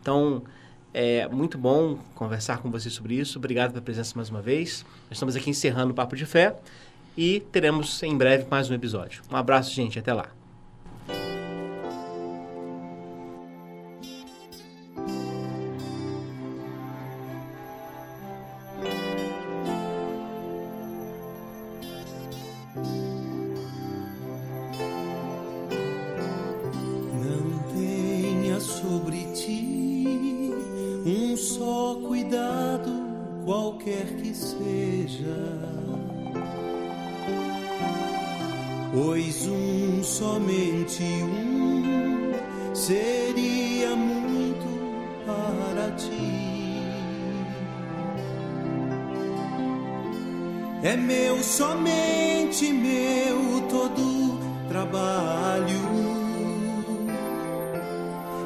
[0.00, 0.42] Então,
[0.92, 3.38] é muito bom conversar com você sobre isso.
[3.38, 4.84] Obrigado pela presença mais uma vez.
[5.10, 6.56] Estamos aqui encerrando o Papo de Fé
[7.16, 9.22] e teremos em breve mais um episódio.
[9.30, 9.98] Um abraço, gente.
[9.98, 10.39] Até lá.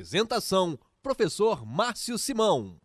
[0.00, 2.80] Apresentação: Professor Márcio Simão.